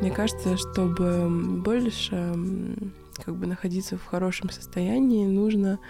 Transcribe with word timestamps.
Мне 0.00 0.12
кажется, 0.12 0.56
чтобы 0.56 1.28
больше 1.60 2.34
как 3.24 3.34
бы 3.36 3.46
находиться 3.46 3.96
в 3.96 4.04
хорошем 4.04 4.48
состоянии, 4.50 5.26
нужно 5.26 5.80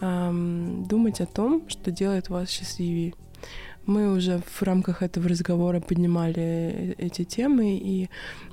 эм, 0.00 0.84
думать 0.84 1.20
о 1.20 1.26
том, 1.26 1.68
что 1.68 1.90
делает 1.90 2.28
вас 2.28 2.48
счастливее. 2.48 3.14
Мы 3.84 4.12
уже 4.12 4.40
в 4.46 4.62
рамках 4.62 5.02
этого 5.02 5.28
разговора 5.28 5.80
поднимали 5.80 6.36
э, 6.36 6.94
эти 6.98 7.24
темы 7.24 7.76
и 7.76 8.08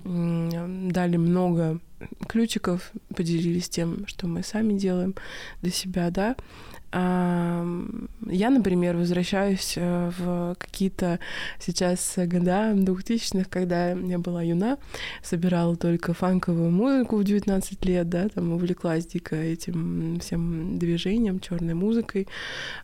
э, 0.06 0.88
дали 0.90 1.18
много 1.18 1.80
ключиков, 2.28 2.92
поделились 3.16 3.70
тем, 3.70 4.08
что 4.08 4.28
мы 4.28 4.44
сами 4.44 4.74
делаем 4.74 5.14
для 5.62 5.72
себя, 5.72 6.10
да. 6.10 6.36
Я, 6.96 8.50
например, 8.50 8.96
возвращаюсь 8.96 9.74
э, 9.76 10.12
в 10.18 10.56
какие-то 10.58 11.20
сейчас 11.60 12.14
года 12.16 12.72
2000-х, 12.72 13.50
когда 13.50 13.90
я 13.92 14.18
была 14.18 14.42
юна, 14.42 14.78
собирала 15.22 15.76
только 15.76 16.14
фанковую 16.14 16.72
музыку 16.72 17.18
в 17.18 17.24
19 17.26 17.84
лет, 17.86 18.08
да, 18.08 18.30
там 18.30 18.54
увлеклась 18.54 19.06
дико 19.08 19.36
этим 19.36 20.20
всем 20.22 20.80
движением, 20.80 21.42
черной 21.42 21.74
музыкой, 21.74 22.28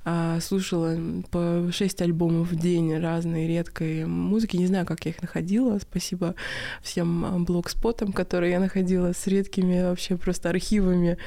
а, 0.03 0.41
слушала 0.41 0.98
по 1.31 1.70
6 1.72 2.02
альбомов 2.02 2.52
в 2.52 2.55
день 2.59 2.98
разной 2.98 3.48
редкой 3.48 4.05
музыки, 4.05 4.58
не 4.58 4.67
знаю, 4.67 4.86
как 4.86 5.05
я 5.05 5.12
их 5.12 5.22
находила, 5.22 5.80
спасибо 5.80 6.36
всем 6.84 7.45
блогспотам, 7.45 8.12
которые 8.12 8.52
я 8.52 8.59
находила 8.59 9.14
с 9.14 9.25
редкими 9.25 9.81
вообще 9.84 10.17
просто 10.17 10.50
архивами 10.50 11.17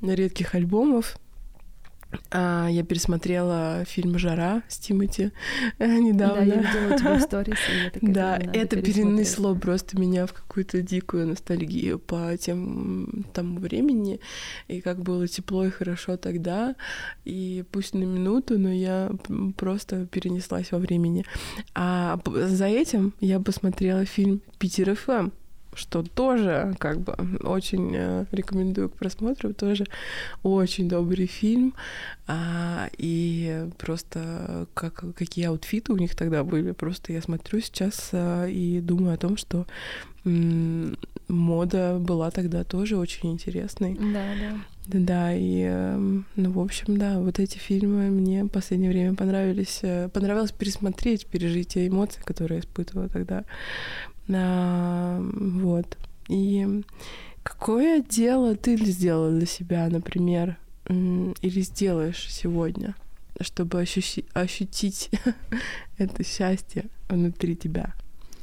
редких 0.00 0.54
альбомов, 0.54 1.18
а, 2.30 2.68
я 2.68 2.84
пересмотрела 2.84 3.84
фильм 3.84 4.18
«Жара» 4.18 4.62
с 4.68 4.78
Тимати 4.78 5.30
недавно. 5.78 6.36
Да, 6.36 6.42
я 6.42 6.54
видела 6.56 6.94
у 6.94 6.98
тебя 6.98 7.20
сторис. 7.20 7.58
Да, 8.00 8.36
это 8.36 8.80
перенесло 8.80 9.54
просто 9.54 9.98
меня 9.98 10.26
в 10.26 10.32
какую-то 10.32 10.82
дикую 10.82 11.26
ностальгию 11.28 11.98
по 11.98 12.36
тем 12.36 13.26
тому 13.32 13.60
времени, 13.60 14.20
и 14.68 14.80
как 14.80 15.02
было 15.02 15.26
тепло 15.28 15.64
и 15.64 15.70
хорошо 15.70 16.16
тогда, 16.16 16.76
и 17.24 17.64
пусть 17.70 17.94
на 17.94 18.04
минуту, 18.04 18.58
но 18.58 18.72
я 18.72 19.10
просто 19.56 20.06
перенеслась 20.06 20.72
во 20.72 20.78
времени. 20.78 21.24
А 21.74 22.20
за 22.24 22.66
этим 22.66 23.14
я 23.20 23.40
посмотрела 23.40 24.04
фильм 24.04 24.40
«Питер 24.58 24.94
ФМ», 24.94 25.30
что 25.78 26.02
тоже 26.02 26.74
как 26.78 27.00
бы 27.00 27.14
очень 27.42 27.92
э, 27.94 28.26
рекомендую 28.32 28.90
к 28.90 28.94
просмотру, 28.96 29.54
тоже 29.54 29.86
очень 30.42 30.88
добрый 30.88 31.26
фильм, 31.26 31.74
а, 32.26 32.90
и 32.98 33.68
просто 33.78 34.66
как, 34.74 35.04
какие 35.14 35.46
аутфиты 35.46 35.92
у 35.92 35.96
них 35.96 36.14
тогда 36.14 36.44
были, 36.44 36.72
просто 36.72 37.12
я 37.12 37.22
смотрю 37.22 37.60
сейчас 37.60 38.10
а, 38.12 38.46
и 38.46 38.80
думаю 38.80 39.14
о 39.14 39.18
том, 39.18 39.36
что 39.36 39.66
м- 40.24 40.98
мода 41.28 41.98
была 42.00 42.30
тогда 42.30 42.64
тоже 42.64 42.96
очень 42.96 43.32
интересной. 43.32 43.94
Да, 43.94 44.34
да. 44.40 44.58
Да, 44.88 45.34
и, 45.34 45.64
эм, 45.64 46.24
ну, 46.34 46.50
в 46.50 46.60
общем, 46.60 46.96
да, 46.96 47.20
вот 47.20 47.38
эти 47.38 47.58
фильмы 47.58 48.08
мне 48.08 48.44
в 48.44 48.48
последнее 48.48 48.90
время 48.90 49.14
понравились. 49.14 49.80
Э, 49.82 50.08
понравилось 50.08 50.50
пересмотреть, 50.50 51.26
пережить 51.26 51.68
те 51.74 51.86
эмоции, 51.86 52.22
которые 52.22 52.56
я 52.56 52.60
испытывала 52.60 53.10
тогда. 53.10 53.44
А, 54.30 55.20
вот. 55.20 55.98
И 56.28 56.82
какое 57.42 58.00
дело 58.00 58.56
ты 58.56 58.76
сделала 58.82 59.30
для 59.30 59.46
себя, 59.46 59.88
например, 59.90 60.56
или 60.88 61.60
сделаешь 61.60 62.26
сегодня, 62.32 62.94
чтобы 63.42 63.82
ощути- 63.82 64.24
ощутить 64.32 65.10
это 65.98 66.24
счастье 66.24 66.86
внутри 67.10 67.56
тебя? 67.56 67.92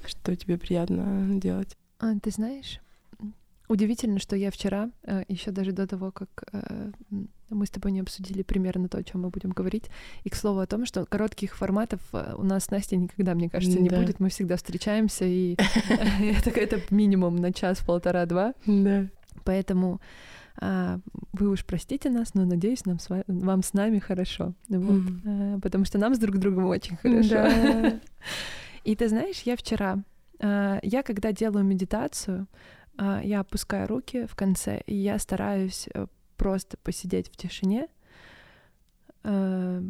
Что 0.05 0.35
тебе 0.35 0.59
приятно 0.59 1.39
делать? 1.39 1.75
А, 1.97 2.13
ты 2.19 2.29
знаешь, 2.29 2.79
удивительно, 3.67 4.19
что 4.19 4.35
я 4.35 4.51
вчера, 4.51 4.89
э, 5.03 5.23
еще 5.27 5.51
даже 5.51 5.71
до 5.71 5.87
того, 5.87 6.11
как 6.11 6.29
э, 6.51 6.91
мы 7.49 7.65
с 7.65 7.69
тобой 7.69 7.91
не 7.91 8.01
обсудили 8.01 8.43
примерно 8.43 8.89
то, 8.89 8.97
о 8.97 9.03
чем 9.03 9.21
мы 9.21 9.29
будем 9.29 9.51
говорить. 9.51 9.85
И 10.23 10.29
к 10.29 10.35
слову 10.35 10.59
о 10.59 10.67
том, 10.67 10.85
что 10.85 11.05
коротких 11.05 11.55
форматов 11.55 12.01
э, 12.13 12.33
у 12.37 12.43
нас 12.43 12.65
с 12.65 12.71
Настей 12.71 12.97
никогда, 12.97 13.33
мне 13.33 13.49
кажется, 13.49 13.79
не 13.79 13.89
да. 13.89 13.99
будет. 13.99 14.19
Мы 14.19 14.29
всегда 14.29 14.57
встречаемся, 14.57 15.25
и 15.25 15.57
это 16.45 16.79
минимум 16.89 17.35
на 17.37 17.53
час, 17.53 17.79
полтора-два. 17.79 18.53
Да. 18.65 19.07
Поэтому 19.43 19.99
а, 20.57 20.99
вы 21.33 21.49
уж 21.49 21.65
простите 21.65 22.09
нас, 22.09 22.33
но 22.33 22.45
надеюсь, 22.45 22.85
нам 22.85 22.99
с 22.99 23.09
вами, 23.09 23.23
вам 23.27 23.61
с 23.61 23.73
нами 23.73 23.99
хорошо. 23.99 24.53
Вот. 24.69 25.01
Mm. 25.01 25.55
А, 25.57 25.59
потому 25.59 25.85
что 25.85 25.97
нам 25.97 26.15
с 26.15 26.19
друг 26.19 26.37
другом 26.37 26.65
очень 26.65 26.95
хорошо. 26.97 27.29
Да. 27.29 27.99
И 28.83 28.95
ты 28.95 29.09
знаешь, 29.09 29.41
я 29.41 29.57
вчера, 29.57 30.03
а, 30.39 30.79
я 30.81 31.03
когда 31.03 31.31
делаю 31.31 31.65
медитацию, 31.65 32.47
я 32.97 33.41
опускаю 33.41 33.87
руки 33.87 34.25
в 34.25 34.35
конце, 34.35 34.81
и 34.85 34.95
я 34.95 35.19
стараюсь 35.19 35.87
э, 35.93 36.07
просто 36.37 36.77
посидеть 36.77 37.29
в 37.29 37.37
тишине, 37.37 37.87
э, 39.23 39.81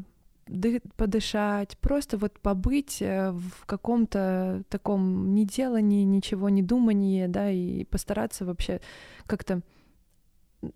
подышать, 0.95 1.77
просто 1.79 2.17
вот 2.17 2.39
побыть 2.39 3.01
э, 3.01 3.31
в 3.31 3.65
каком-то 3.65 4.63
таком 4.69 5.33
неделании, 5.33 6.03
ничего 6.03 6.49
не 6.49 6.61
думании, 6.61 7.27
да, 7.27 7.49
и 7.49 7.83
постараться 7.83 8.45
вообще 8.45 8.79
как-то 9.25 9.61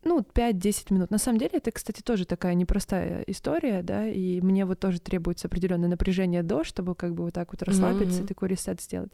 ну, 0.04 0.20
5-10 0.20 0.94
минут. 0.94 1.12
На 1.12 1.18
самом 1.18 1.40
деле, 1.40 1.52
это, 1.54 1.72
кстати, 1.72 2.02
тоже 2.02 2.26
такая 2.26 2.54
непростая 2.54 3.24
история, 3.28 3.82
да, 3.84 4.08
и 4.08 4.42
мне 4.42 4.66
вот 4.66 4.80
тоже 4.80 5.00
требуется 5.00 5.48
определенное 5.48 5.90
напряжение 5.90 6.44
до, 6.44 6.64
чтобы 6.64 6.96
как 6.96 7.14
бы 7.14 7.26
вот 7.26 7.34
так 7.34 7.52
вот 7.52 7.64
расслабиться 7.64 8.22
mm-hmm. 8.22 8.28
такой 8.28 8.50
ресет 8.50 8.82
сделать. 8.82 9.12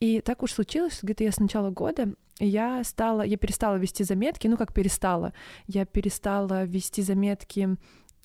И 0.00 0.20
так 0.20 0.42
уж 0.42 0.52
случилось, 0.52 1.00
где-то 1.02 1.24
я 1.24 1.32
с 1.32 1.38
начала 1.38 1.70
года 1.70 2.14
я 2.40 2.82
стала, 2.84 3.22
я 3.22 3.36
перестала 3.36 3.76
вести 3.76 4.04
заметки, 4.04 4.48
ну 4.48 4.56
как 4.56 4.72
перестала, 4.72 5.32
я 5.66 5.84
перестала 5.84 6.64
вести 6.64 7.02
заметки 7.02 7.76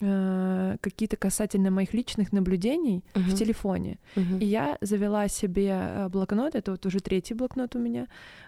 э, 0.02 0.78
какие-то 0.82 1.18
касательно 1.18 1.70
моих 1.72 1.94
личных 1.94 2.32
наблюдений 2.32 3.04
uh-huh. 3.14 3.22
в 3.22 3.38
телефоне. 3.38 4.00
Uh-huh. 4.16 4.40
И 4.40 4.46
я 4.46 4.78
завела 4.82 5.28
себе 5.28 5.70
э, 5.70 6.10
блокнот, 6.10 6.56
это 6.56 6.72
вот 6.72 6.86
уже 6.86 7.00
третий 7.02 7.36
блокнот 7.36 7.76
у 7.76 7.80
меня, 7.80 8.08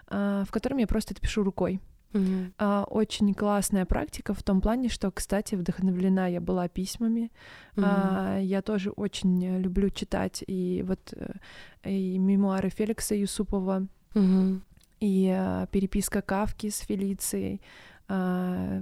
э, 0.09 0.43
в 0.47 0.51
котором 0.51 0.79
я 0.79 0.88
просто 0.88 1.13
это 1.13 1.21
пишу 1.21 1.43
рукой. 1.43 1.79
Uh, 2.13 2.83
очень 2.89 3.33
классная 3.33 3.85
практика 3.85 4.33
в 4.33 4.44
том 4.44 4.59
плане, 4.61 4.89
что, 4.89 5.11
кстати, 5.11 5.55
вдохновлена 5.55 6.27
я 6.27 6.41
была 6.41 6.67
письмами. 6.67 7.31
Uh, 7.75 8.44
я 8.44 8.61
тоже 8.61 8.89
очень 8.91 9.59
люблю 9.59 9.89
читать 9.89 10.44
и 10.45 10.83
вот 10.85 11.13
и 11.83 12.17
мемуары 12.17 12.69
Феликса 12.69 13.16
Юсупова. 13.16 13.88
Uh-huh 14.13 14.61
и 15.01 15.33
э, 15.35 15.67
переписка 15.71 16.21
Кавки 16.21 16.69
с 16.69 16.77
Фелицией, 16.77 17.59
э, 18.07 18.81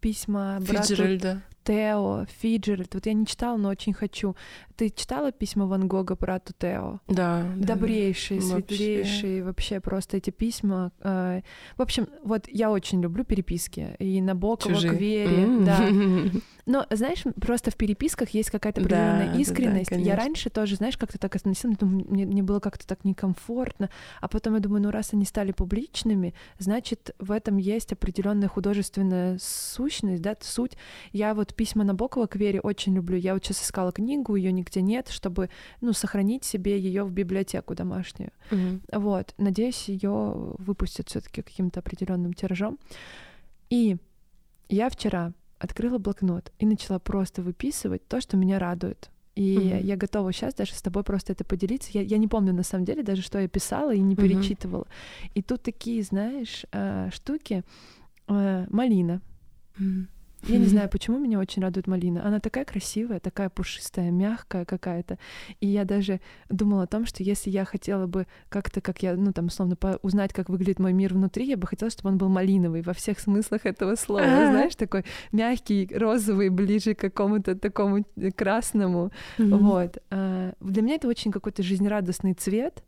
письма 0.00 0.58
брату 0.60 0.88
Фиджеральда. 0.88 1.42
Тео, 1.68 2.24
Фиджеральд. 2.40 2.94
Вот 2.94 3.04
я 3.04 3.12
не 3.12 3.26
читала, 3.26 3.58
но 3.58 3.68
очень 3.68 3.92
хочу. 3.92 4.34
Ты 4.76 4.88
читала 4.88 5.32
письма 5.32 5.66
Ван 5.66 5.86
Гога 5.86 6.16
брату 6.16 6.54
Тео? 6.58 7.00
Да. 7.08 7.44
Добрейшие, 7.56 8.40
да. 8.40 8.46
светлейшие, 8.46 9.42
вообще. 9.42 9.76
вообще 9.76 9.80
просто 9.80 10.16
эти 10.16 10.30
письма. 10.30 10.92
Э, 11.00 11.42
в 11.76 11.82
общем, 11.82 12.08
вот 12.24 12.48
я 12.48 12.70
очень 12.70 13.02
люблю 13.02 13.22
переписки. 13.22 13.94
И 13.98 14.22
Набокова, 14.22 14.76
Чужие. 14.76 14.92
к 14.94 14.96
Вере, 14.98 15.44
mm-hmm. 15.44 15.64
да. 16.32 16.40
Но, 16.68 16.86
знаешь, 16.90 17.22
просто 17.40 17.70
в 17.70 17.76
переписках 17.76 18.30
есть 18.30 18.50
какая-то 18.50 18.82
определенная 18.82 19.32
да, 19.32 19.40
искренность. 19.40 19.90
Да, 19.90 19.96
да, 19.96 20.02
я 20.02 20.16
раньше 20.16 20.50
тоже, 20.50 20.76
знаешь, 20.76 20.98
как-то 20.98 21.18
так 21.18 21.34
относилась, 21.34 21.78
мне, 21.80 22.26
мне 22.26 22.42
было 22.42 22.60
как-то 22.60 22.86
так 22.86 23.04
некомфортно. 23.04 23.88
А 24.20 24.28
потом 24.28 24.54
я 24.54 24.60
думаю, 24.60 24.82
ну 24.82 24.90
раз 24.90 25.14
они 25.14 25.24
стали 25.24 25.52
публичными, 25.52 26.34
значит, 26.58 27.14
в 27.18 27.32
этом 27.32 27.56
есть 27.56 27.92
определенная 27.92 28.48
художественная 28.48 29.38
сущность, 29.40 30.20
да, 30.20 30.36
суть. 30.40 30.72
Я 31.12 31.32
вот 31.32 31.54
письма 31.58 31.84
Набокова 31.84 32.26
к 32.26 32.36
Вере 32.36 32.60
очень 32.60 32.94
люблю. 32.94 33.18
Я 33.18 33.34
вот 33.34 33.44
сейчас 33.44 33.62
искала 33.62 33.90
книгу, 33.90 34.36
ее 34.36 34.52
нигде 34.52 34.80
нет, 34.80 35.08
чтобы, 35.08 35.50
ну, 35.80 35.92
сохранить 35.92 36.44
себе 36.44 36.78
ее 36.78 37.02
в 37.02 37.10
библиотеку 37.10 37.74
домашнюю. 37.74 38.30
Угу. 38.52 39.00
Вот. 39.00 39.34
Надеюсь, 39.38 39.88
ее 39.88 40.54
выпустят 40.58 41.08
все-таки 41.08 41.42
каким-то 41.42 41.80
определенным 41.80 42.32
тиражом. 42.32 42.78
И 43.70 43.96
я 44.68 44.88
вчера 44.88 45.32
открыла 45.58 45.98
блокнот 45.98 46.52
и 46.60 46.66
начала 46.66 47.00
просто 47.00 47.42
выписывать 47.42 48.06
то, 48.06 48.20
что 48.20 48.36
меня 48.36 48.60
радует. 48.60 49.10
И 49.34 49.56
mm-hmm. 49.56 49.82
я 49.82 49.96
готова 49.96 50.32
сейчас 50.32 50.54
даже 50.54 50.74
с 50.74 50.82
тобой 50.82 51.02
просто 51.02 51.32
это 51.32 51.44
поделиться. 51.44 51.90
Я, 51.92 52.02
я 52.02 52.18
не 52.18 52.28
помню 52.28 52.52
на 52.52 52.62
самом 52.62 52.84
деле 52.84 53.02
даже, 53.02 53.22
что 53.22 53.38
я 53.38 53.48
писала 53.48 53.94
и 53.94 54.00
не 54.00 54.14
mm-hmm. 54.14 54.22
перечитывала. 54.22 54.86
И 55.34 55.42
тут 55.42 55.62
такие, 55.62 56.02
знаешь, 56.02 56.66
э, 56.72 57.10
штуки. 57.12 57.62
Э, 58.28 58.66
малина. 58.70 59.20
Mm-hmm. 59.78 60.06
Я 60.44 60.58
не 60.58 60.66
знаю, 60.66 60.88
почему 60.88 61.18
меня 61.18 61.38
очень 61.38 61.62
радует 61.62 61.86
малина. 61.86 62.24
Она 62.24 62.40
такая 62.40 62.64
красивая, 62.64 63.20
такая 63.20 63.48
пушистая, 63.48 64.10
мягкая 64.10 64.64
какая-то. 64.64 65.18
И 65.60 65.66
я 65.66 65.84
даже 65.84 66.20
думала 66.48 66.84
о 66.84 66.86
том, 66.86 67.06
что 67.06 67.22
если 67.22 67.50
я 67.50 67.64
хотела 67.64 68.06
бы 68.06 68.26
как-то, 68.48 68.80
как 68.80 69.02
я, 69.02 69.14
ну 69.16 69.32
там, 69.32 69.46
условно, 69.46 69.76
узнать, 70.02 70.32
как 70.32 70.48
выглядит 70.48 70.78
мой 70.78 70.92
мир 70.92 71.14
внутри, 71.14 71.46
я 71.46 71.56
бы 71.56 71.66
хотела, 71.66 71.90
чтобы 71.90 72.10
он 72.10 72.18
был 72.18 72.28
малиновый 72.28 72.82
во 72.82 72.92
всех 72.92 73.18
смыслах 73.18 73.66
этого 73.66 73.96
слова. 73.96 74.22
А-а-а. 74.22 74.50
Знаешь, 74.50 74.76
такой 74.76 75.04
мягкий, 75.32 75.90
розовый, 75.92 76.48
ближе 76.50 76.94
к 76.94 77.00
какому-то 77.00 77.54
такому 77.56 78.04
красному. 78.36 79.10
Mm-hmm. 79.38 79.56
Вот. 79.58 79.98
А, 80.10 80.52
для 80.60 80.82
меня 80.82 80.94
это 80.94 81.08
очень 81.08 81.32
какой-то 81.32 81.62
жизнерадостный 81.62 82.34
цвет. 82.34 82.84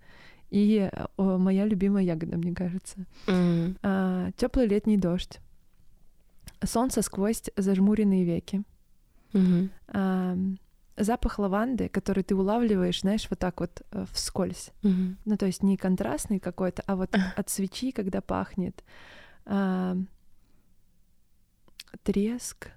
и 0.50 0.91
о, 1.17 1.38
моя 1.38 1.64
любимая 1.64 2.05
ягода, 2.05 2.37
мне 2.37 2.55
кажется. 2.55 3.06
Mm. 3.26 3.76
А, 3.82 4.31
теплый 4.37 4.67
летний 4.67 4.96
дождь. 4.96 5.41
Солнце 6.65 7.03
сквозь 7.03 7.43
зажмуренные 7.57 8.25
веки. 8.25 8.62
Mm-hmm. 9.33 9.69
А, 9.89 10.37
запах 10.97 11.39
лаванды, 11.39 11.89
который 11.89 12.23
ты 12.23 12.35
улавливаешь, 12.35 13.01
знаешь, 13.01 13.27
вот 13.31 13.39
так 13.39 13.61
вот 13.61 13.83
э, 13.91 14.05
вскользь. 14.12 14.71
Mm-hmm. 14.83 15.17
Ну, 15.25 15.37
то 15.37 15.47
есть 15.47 15.62
не 15.62 15.77
контрастный 15.77 16.41
какой-то, 16.41 16.83
а 16.87 16.97
вот 16.97 17.15
от 17.37 17.49
свечи, 17.49 17.93
когда 17.93 18.21
пахнет. 18.21 18.85
А, 19.47 19.97
треск. 22.03 22.69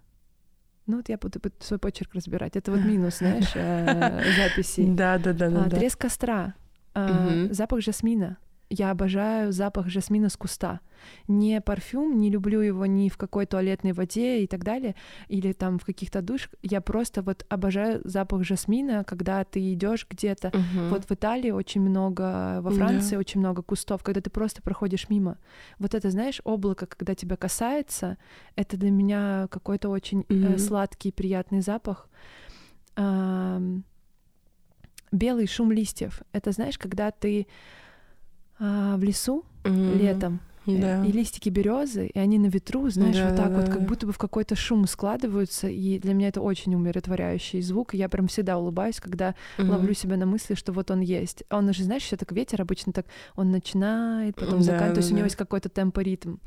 Ну, 0.86 0.97
вот 0.97 1.09
я 1.09 1.18
буду 1.18 1.39
свой 1.59 1.79
почерк 1.79 2.13
разбирать. 2.13 2.56
Это 2.56 2.71
вот 2.71 2.81
минус, 2.86 3.18
знаешь, 3.18 3.51
э, 3.56 4.24
записи. 4.38 4.86
Да, 4.88 5.18
да, 5.18 5.33
да, 5.33 5.50
да. 5.50 5.69
Треск 5.69 6.00
костра, 6.00 6.56
а, 6.94 7.47
запах 7.51 7.81
жасмина 7.81 8.38
я 8.73 8.89
обожаю 8.91 9.51
запах 9.51 9.87
жасмина 9.87 10.29
с 10.29 10.37
куста. 10.37 10.79
Не 11.27 11.61
парфюм, 11.61 12.19
не 12.19 12.31
люблю 12.31 12.61
его 12.61 12.85
ни 12.85 13.09
в 13.09 13.17
какой 13.17 13.45
туалетной 13.45 13.93
воде 13.93 14.39
и 14.39 14.47
так 14.47 14.63
далее, 14.63 14.95
или 15.27 15.53
там 15.53 15.77
в 15.77 15.85
каких-то 15.85 16.21
душах. 16.21 16.49
Я 16.61 16.81
просто 16.81 17.21
вот 17.21 17.45
обожаю 17.49 18.01
запах 18.03 18.43
жасмина, 18.43 19.03
когда 19.03 19.43
ты 19.43 19.73
идешь 19.73 20.07
где-то. 20.09 20.47
Uh-huh. 20.47 20.89
Вот 20.89 21.05
в 21.05 21.11
Италии 21.11 21.51
очень 21.51 21.81
много, 21.81 22.61
во 22.61 22.71
Франции 22.71 23.15
yeah. 23.15 23.19
очень 23.19 23.41
много 23.41 23.61
кустов, 23.61 24.01
когда 24.01 24.21
ты 24.21 24.29
просто 24.29 24.61
проходишь 24.61 25.09
мимо. 25.09 25.37
Вот 25.77 25.93
это, 25.93 26.09
знаешь, 26.09 26.41
облако, 26.43 26.87
когда 26.87 27.13
тебя 27.13 27.35
касается, 27.35 28.17
это 28.55 28.77
для 28.77 28.89
меня 28.89 29.47
какой-то 29.51 29.89
очень 29.89 30.21
uh-huh. 30.21 30.55
э, 30.55 30.57
сладкий, 30.57 31.11
приятный 31.11 31.61
запах. 31.61 32.09
А, 32.95 33.61
белый 35.11 35.47
шум 35.47 35.71
листьев. 35.71 36.21
Это, 36.31 36.51
знаешь, 36.51 36.77
когда 36.77 37.11
ты 37.11 37.47
а, 38.59 38.97
в 38.97 39.03
лесу 39.03 39.45
mm-hmm. 39.63 39.97
летом, 39.97 40.39
э, 40.65 40.81
да. 40.81 41.05
и 41.05 41.11
листики 41.11 41.50
березы, 41.50 42.07
и 42.07 42.19
они 42.19 42.39
на 42.39 42.47
ветру, 42.47 42.89
знаешь, 42.89 43.15
да, 43.15 43.29
вот 43.29 43.35
так 43.35 43.51
да, 43.51 43.61
вот, 43.61 43.69
как 43.69 43.85
будто 43.85 44.05
бы 44.05 44.13
в 44.13 44.17
какой-то 44.17 44.55
шум 44.55 44.88
складываются, 44.88 45.67
и 45.67 46.00
для 46.00 46.13
меня 46.13 46.29
это 46.29 46.41
очень 46.41 46.75
умиротворяющий 46.75 47.61
звук, 47.61 47.94
и 47.94 47.97
я 47.97 48.09
прям 48.09 48.27
всегда 48.27 48.57
улыбаюсь, 48.57 49.00
когда 49.00 49.35
mm-hmm. 49.57 49.69
ловлю 49.69 49.94
себя 49.94 50.17
на 50.17 50.25
мысли, 50.25 50.55
что 50.55 50.71
вот 50.71 50.91
он 50.91 51.01
есть. 51.01 51.44
Он 51.50 51.73
же, 51.73 51.83
знаешь, 51.83 52.03
все 52.03 52.17
так 52.17 52.31
ветер 52.31 52.61
обычно 52.61 52.94
так, 52.94 53.05
он 53.35 53.51
начинает, 53.51 54.35
потом 54.35 54.59
да, 54.59 54.63
заканчивает, 54.63 54.89
да, 54.89 54.95
то 54.95 55.00
есть 55.00 55.09
да. 55.09 55.13
у 55.13 55.17
него 55.17 55.25
есть 55.25 55.35
какой-то 55.35 55.69
темпоритм. 55.69 56.38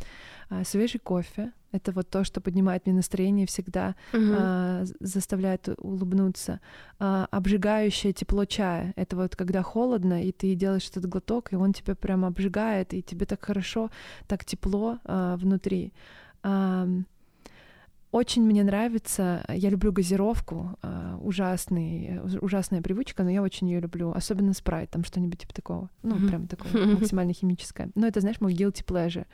А, 0.49 0.65
свежий 0.65 1.01
кофе, 1.01 1.53
это 1.77 1.93
вот 1.93 2.09
то, 2.11 2.25
что 2.25 2.41
поднимает 2.41 2.87
мне 2.87 2.95
настроение 2.95 3.47
всегда, 3.47 3.95
угу. 4.13 4.23
а, 4.39 4.85
заставляет 5.01 5.69
улыбнуться. 5.79 6.61
А, 6.99 7.27
обжигающее 7.31 8.13
тепло 8.13 8.45
чая. 8.45 8.93
Это 8.97 9.17
вот 9.17 9.37
когда 9.37 9.63
холодно, 9.63 10.23
и 10.23 10.33
ты 10.33 10.55
делаешь 10.55 10.89
этот 10.91 11.07
глоток, 11.07 11.53
и 11.53 11.57
он 11.57 11.73
тебя 11.73 11.95
прям 11.95 12.25
обжигает, 12.25 12.95
и 12.95 13.03
тебе 13.03 13.27
так 13.27 13.45
хорошо, 13.45 13.91
так 14.27 14.45
тепло 14.45 14.99
а, 15.05 15.37
внутри. 15.37 15.93
А, 16.43 16.89
очень 18.13 18.43
мне 18.43 18.63
нравится, 18.63 19.45
я 19.49 19.69
люблю 19.69 19.93
газировку, 19.93 20.79
а, 20.83 21.19
ужасный, 21.21 22.21
ужасная 22.41 22.83
привычка, 22.83 23.23
но 23.23 23.31
я 23.31 23.43
очень 23.43 23.69
ее 23.69 23.81
люблю, 23.81 24.13
особенно 24.13 24.53
спрайт, 24.53 24.91
там 24.91 25.05
что-нибудь 25.05 25.41
типа 25.41 25.55
такого, 25.55 25.91
ну, 26.03 26.17
прям 26.29 26.47
такое 26.47 26.87
максимально 26.95 27.33
химическое. 27.33 27.91
Но 27.95 28.07
это, 28.07 28.21
знаешь, 28.21 28.41
мой 28.41 28.55
guilty 28.55 28.85
pleasure. 28.85 29.27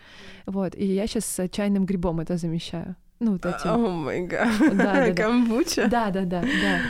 Вот, 0.46 0.74
и 0.74 0.84
я 0.84 1.06
сейчас 1.06 1.26
с 1.26 1.48
чайным 1.48 1.86
грибом 1.86 2.20
это 2.20 2.36
замещаю. 2.36 2.96
Ну, 3.20 3.32
вот 3.32 3.46
этим. 3.46 3.70
О 3.70 3.88
май 3.90 4.26
гад. 4.26 5.16
Камбуча? 5.16 5.86
Да, 5.88 6.10
да, 6.10 6.24
да, 6.24 6.42
да. 6.42 6.80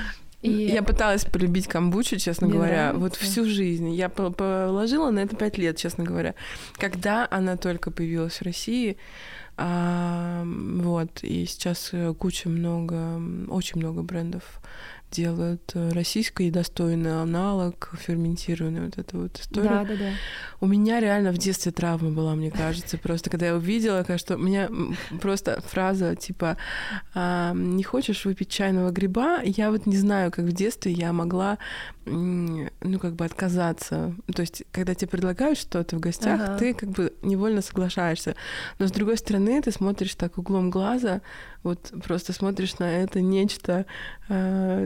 И... 0.42 0.50
Я 0.50 0.82
пыталась 0.82 1.24
полюбить 1.24 1.68
камбучу, 1.68 2.16
честно 2.16 2.48
Мне 2.48 2.56
говоря, 2.56 2.92
нравится. 2.92 2.98
вот 3.00 3.14
всю 3.14 3.44
жизнь. 3.44 3.90
Я 3.90 4.08
положила 4.08 5.10
на 5.10 5.20
это 5.20 5.36
пять 5.36 5.56
лет, 5.56 5.76
честно 5.76 6.02
говоря. 6.02 6.34
Когда 6.74 7.28
она 7.30 7.56
только 7.56 7.92
появилась 7.92 8.40
в 8.40 8.42
России, 8.42 8.96
а, 9.64 10.42
вот, 10.44 11.22
и 11.22 11.46
сейчас 11.46 11.90
э, 11.92 12.12
куча 12.14 12.48
много, 12.48 13.22
очень 13.46 13.78
много 13.78 14.02
брендов 14.02 14.60
делают 15.12 15.70
э, 15.74 15.90
российский 15.90 16.50
достойный 16.50 17.22
аналог 17.22 17.90
ферментированный 17.94 18.86
вот 18.86 18.98
эта 18.98 19.16
вот 19.16 19.38
история. 19.38 19.68
Да, 19.68 19.84
да, 19.84 19.96
да. 19.96 20.10
У 20.60 20.66
меня 20.66 20.98
реально 21.00 21.32
в 21.32 21.38
детстве 21.38 21.70
травма 21.70 22.10
была, 22.10 22.34
мне 22.34 22.50
кажется, 22.50 22.98
просто 22.98 23.30
когда 23.30 23.46
я 23.46 23.54
увидела, 23.54 24.04
что 24.18 24.36
у 24.36 24.38
меня 24.38 24.68
просто 25.20 25.60
фраза 25.62 26.16
типа 26.16 26.56
а, 27.14 27.52
«не 27.54 27.82
хочешь 27.82 28.24
выпить 28.24 28.48
чайного 28.48 28.90
гриба?» 28.90 29.40
Я 29.42 29.70
вот 29.70 29.86
не 29.86 29.96
знаю, 29.96 30.30
как 30.32 30.46
в 30.46 30.52
детстве 30.52 30.92
я 30.92 31.12
могла 31.12 31.58
ну, 32.04 32.98
как 33.00 33.14
бы 33.14 33.24
отказаться. 33.24 34.14
То 34.34 34.42
есть, 34.42 34.64
когда 34.72 34.94
тебе 34.94 35.08
предлагают 35.08 35.58
что-то 35.58 35.96
в 35.96 36.00
гостях, 36.00 36.40
ага. 36.40 36.58
ты 36.58 36.74
как 36.74 36.90
бы 36.90 37.12
невольно 37.22 37.62
соглашаешься. 37.62 38.34
Но 38.78 38.88
с 38.88 38.92
другой 38.92 39.16
стороны, 39.18 39.62
ты 39.62 39.70
смотришь 39.70 40.14
так 40.16 40.36
углом 40.38 40.70
глаза, 40.70 41.20
вот 41.62 41.92
просто 42.04 42.32
смотришь 42.32 42.78
на 42.78 42.90
это 42.90 43.20
нечто, 43.20 43.86
э, 44.28 44.84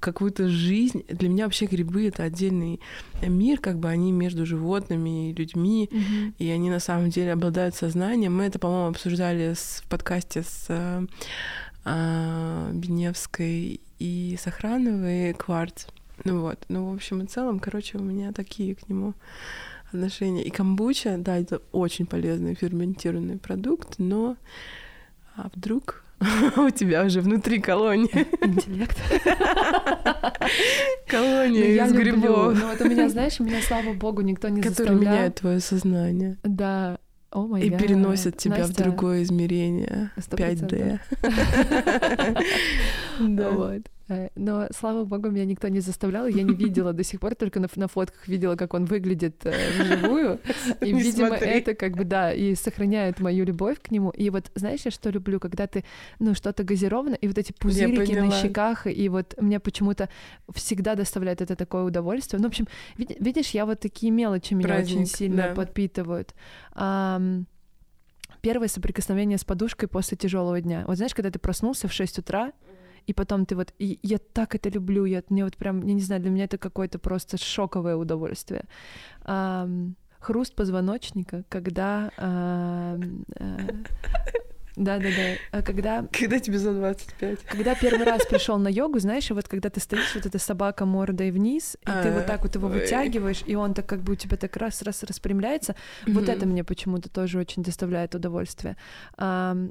какую-то 0.00 0.48
жизнь. 0.48 1.04
Для 1.08 1.28
меня 1.28 1.44
вообще 1.44 1.66
грибы— 1.66 2.06
это 2.08 2.24
отдельный 2.24 2.80
мир, 3.22 3.60
как 3.60 3.78
бы 3.78 3.88
они 3.88 4.12
между 4.12 4.46
животными 4.46 5.30
и 5.30 5.34
людьми, 5.34 5.88
mm-hmm. 5.90 6.34
и 6.38 6.48
они 6.50 6.70
на 6.70 6.80
самом 6.80 7.10
деле 7.10 7.32
обладают 7.32 7.74
сознанием. 7.74 8.36
Мы 8.36 8.44
это, 8.44 8.58
по-моему, 8.58 8.88
обсуждали 8.88 9.54
с, 9.54 9.82
в 9.84 9.88
подкасте 9.88 10.42
с 10.42 10.66
э, 10.68 11.06
э, 11.84 12.70
Беневской 12.72 13.80
и 13.98 14.36
Сохрановой 14.40 15.34
«Кварц». 15.34 15.86
Ну 16.24 16.40
вот, 16.40 16.64
ну 16.68 16.90
в 16.90 16.94
общем 16.94 17.22
и 17.22 17.26
целом, 17.26 17.58
короче, 17.58 17.98
у 17.98 18.02
меня 18.02 18.32
такие 18.32 18.74
к 18.74 18.88
нему 18.88 19.14
отношения. 19.88 20.42
И 20.42 20.50
камбуча, 20.50 21.16
да, 21.18 21.36
это 21.38 21.60
очень 21.72 22.06
полезный 22.06 22.54
ферментированный 22.54 23.38
продукт, 23.38 23.98
но 23.98 24.36
а 25.36 25.50
вдруг 25.54 26.05
у 26.56 26.70
тебя 26.70 27.04
уже 27.04 27.20
внутри 27.20 27.60
колония. 27.60 28.26
Интеллект. 28.40 28.96
Колония 31.06 31.82
ну, 31.82 31.86
из 31.86 31.92
грибов. 31.92 32.58
Ну 32.58 32.68
вот 32.68 32.80
у 32.80 32.88
меня, 32.88 33.08
знаешь, 33.08 33.38
у 33.38 33.44
меня, 33.44 33.60
слава 33.60 33.92
богу, 33.92 34.22
никто 34.22 34.48
не 34.48 34.62
заставлял. 34.62 34.94
Который 34.94 35.06
меняет 35.06 35.34
твое 35.36 35.60
сознание. 35.60 36.38
Да, 36.42 36.98
Oh 37.32 37.60
и 37.60 37.68
God. 37.68 37.78
переносят 37.78 38.36
тебя 38.38 38.58
Настя. 38.58 38.72
в 38.72 38.76
другое 38.76 39.22
измерение 39.24 40.10
100%. 40.16 41.00
5D. 41.20 42.44
да. 43.36 43.50
Вот. 43.50 43.82
Э, 44.08 44.28
но, 44.36 44.68
слава 44.70 45.04
богу, 45.04 45.30
меня 45.30 45.44
никто 45.44 45.68
не 45.68 45.80
заставлял, 45.80 46.26
я 46.26 46.42
не 46.42 46.54
видела 46.64 46.92
до 46.92 47.02
сих 47.02 47.20
пор, 47.20 47.34
только 47.34 47.60
на, 47.60 47.68
на 47.76 47.88
фотках 47.88 48.28
видела, 48.28 48.56
как 48.56 48.74
он 48.74 48.84
выглядит 48.84 49.44
э, 49.44 49.52
вживую. 49.78 50.40
И, 50.80 50.92
видимо, 50.92 51.34
это 51.34 51.74
как 51.74 51.96
бы, 51.96 52.04
да, 52.04 52.32
и 52.32 52.54
сохраняет 52.54 53.20
мою 53.20 53.44
любовь 53.44 53.78
к 53.82 53.90
нему. 53.90 54.10
И 54.10 54.30
вот 54.30 54.50
знаешь, 54.54 54.80
я 54.84 54.90
что 54.90 55.10
люблю, 55.10 55.40
когда 55.40 55.66
ты, 55.66 55.84
ну, 56.18 56.34
что-то 56.34 56.62
газировано, 56.62 57.14
и 57.14 57.26
вот 57.26 57.38
эти 57.38 57.52
пузырики 57.52 58.12
на 58.12 58.30
щеках, 58.30 58.86
и 58.86 59.08
вот 59.08 59.34
мне 59.40 59.58
почему-то 59.58 60.08
всегда 60.54 60.94
доставляет 60.94 61.40
это 61.40 61.56
такое 61.56 61.82
удовольствие. 61.82 62.40
Ну, 62.40 62.46
в 62.46 62.50
общем, 62.50 62.66
видишь, 62.96 63.50
я 63.50 63.66
вот 63.66 63.80
такие 63.80 64.12
мелочи 64.12 64.54
меня 64.54 64.78
очень 64.78 65.06
сильно 65.06 65.52
подпитывают 65.54 66.34
первое 68.42 68.68
соприкосновение 68.68 69.38
с 69.38 69.44
подушкой 69.44 69.88
после 69.88 70.16
тяжелого 70.16 70.60
дня. 70.60 70.84
Вот 70.86 70.98
знаешь, 70.98 71.14
когда 71.14 71.30
ты 71.30 71.38
проснулся 71.40 71.88
в 71.88 71.92
6 71.92 72.20
утра, 72.20 72.52
и 73.06 73.12
потом 73.12 73.46
ты 73.46 73.56
вот... 73.56 73.72
И 73.78 73.98
я 74.02 74.18
так 74.18 74.54
это 74.54 74.68
люблю, 74.68 75.04
я, 75.04 75.22
мне 75.28 75.44
вот 75.44 75.56
прям, 75.56 75.80
я 75.86 75.94
не 75.94 76.02
знаю, 76.02 76.22
для 76.22 76.30
меня 76.30 76.44
это 76.44 76.58
какое-то 76.58 76.98
просто 76.98 77.36
шоковое 77.38 77.96
удовольствие. 77.96 78.64
А, 79.22 79.68
хруст 80.18 80.54
позвоночника, 80.54 81.44
когда... 81.48 82.10
А, 82.16 82.98
а, 83.38 83.56
да, 84.76 84.98
да, 84.98 85.04
да. 85.04 85.58
А 85.58 85.62
когда... 85.62 86.06
Когда 86.12 86.38
тебе 86.38 86.58
за 86.58 86.74
25. 86.74 87.44
Когда 87.44 87.74
первый 87.74 88.04
раз 88.04 88.26
пришел 88.26 88.58
на 88.58 88.68
йогу, 88.68 88.98
знаешь, 88.98 89.30
и 89.30 89.34
вот 89.34 89.48
когда 89.48 89.70
ты 89.70 89.80
стоишь, 89.80 90.14
вот 90.14 90.26
эта 90.26 90.38
собака 90.38 90.84
мордой 90.84 91.30
вниз, 91.30 91.78
и 91.80 92.02
ты 92.02 92.12
вот 92.12 92.26
так 92.26 92.42
вот 92.42 92.54
его 92.54 92.68
вытягиваешь, 92.68 93.42
и 93.46 93.54
он 93.54 93.72
так 93.72 93.86
как 93.86 94.02
бы 94.02 94.12
у 94.12 94.16
тебя 94.16 94.36
так 94.36 94.54
раз-раз 94.56 95.02
распрямляется, 95.02 95.76
вот 96.06 96.28
это 96.28 96.44
мне 96.44 96.62
почему-то 96.62 97.08
тоже 97.08 97.38
очень 97.38 97.62
доставляет 97.62 98.14
удовольствие. 98.14 98.76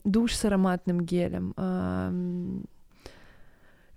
Душ 0.04 0.34
с 0.34 0.46
ароматным 0.46 1.02
гелем, 1.02 1.54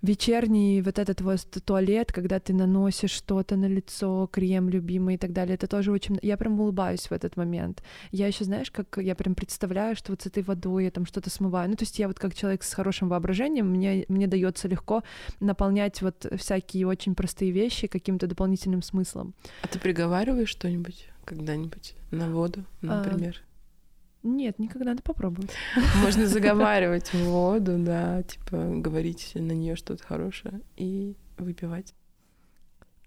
вечерний 0.01 0.81
вот 0.81 0.99
этот 0.99 1.21
вот 1.21 1.45
туалет, 1.65 2.11
когда 2.11 2.39
ты 2.39 2.53
наносишь 2.53 3.11
что-то 3.11 3.55
на 3.55 3.65
лицо, 3.65 4.27
крем 4.31 4.69
любимый 4.69 5.15
и 5.15 5.17
так 5.17 5.33
далее, 5.33 5.55
это 5.55 5.67
тоже 5.67 5.91
очень... 5.91 6.19
Я 6.21 6.37
прям 6.37 6.59
улыбаюсь 6.59 7.09
в 7.09 7.11
этот 7.11 7.37
момент. 7.37 7.83
Я 8.11 8.27
еще, 8.27 8.43
знаешь, 8.43 8.71
как 8.71 8.97
я 8.97 9.15
прям 9.15 9.35
представляю, 9.35 9.95
что 9.95 10.11
вот 10.11 10.21
с 10.21 10.25
этой 10.25 10.43
водой 10.43 10.85
я 10.85 10.91
там 10.91 11.05
что-то 11.05 11.29
смываю. 11.29 11.69
Ну, 11.69 11.75
то 11.75 11.83
есть 11.83 11.99
я 11.99 12.07
вот 12.07 12.19
как 12.19 12.33
человек 12.33 12.63
с 12.63 12.73
хорошим 12.73 13.09
воображением, 13.09 13.67
мне, 13.67 14.05
мне 14.07 14.27
дается 14.27 14.67
легко 14.67 15.03
наполнять 15.39 16.01
вот 16.01 16.25
всякие 16.37 16.87
очень 16.87 17.15
простые 17.15 17.51
вещи 17.51 17.87
каким-то 17.87 18.27
дополнительным 18.27 18.81
смыслом. 18.81 19.33
А 19.63 19.67
ты 19.67 19.79
приговариваешь 19.79 20.49
что-нибудь 20.49 21.07
когда-нибудь 21.25 21.95
на 22.11 22.29
воду, 22.29 22.63
а, 22.81 23.03
например? 23.03 23.41
А, 23.43 23.48
нет, 24.23 24.59
никогда 24.59 24.91
надо 24.91 25.01
попробовать. 25.01 25.51
Можно 26.03 26.27
заговаривать 26.27 27.13
воду, 27.13 27.77
да, 27.77 28.23
типа 28.23 28.57
говорить 28.75 29.31
на 29.35 29.53
нее 29.53 29.75
что-то 29.75 30.05
хорошее 30.05 30.61
и 30.75 31.15
выпивать. 31.37 31.93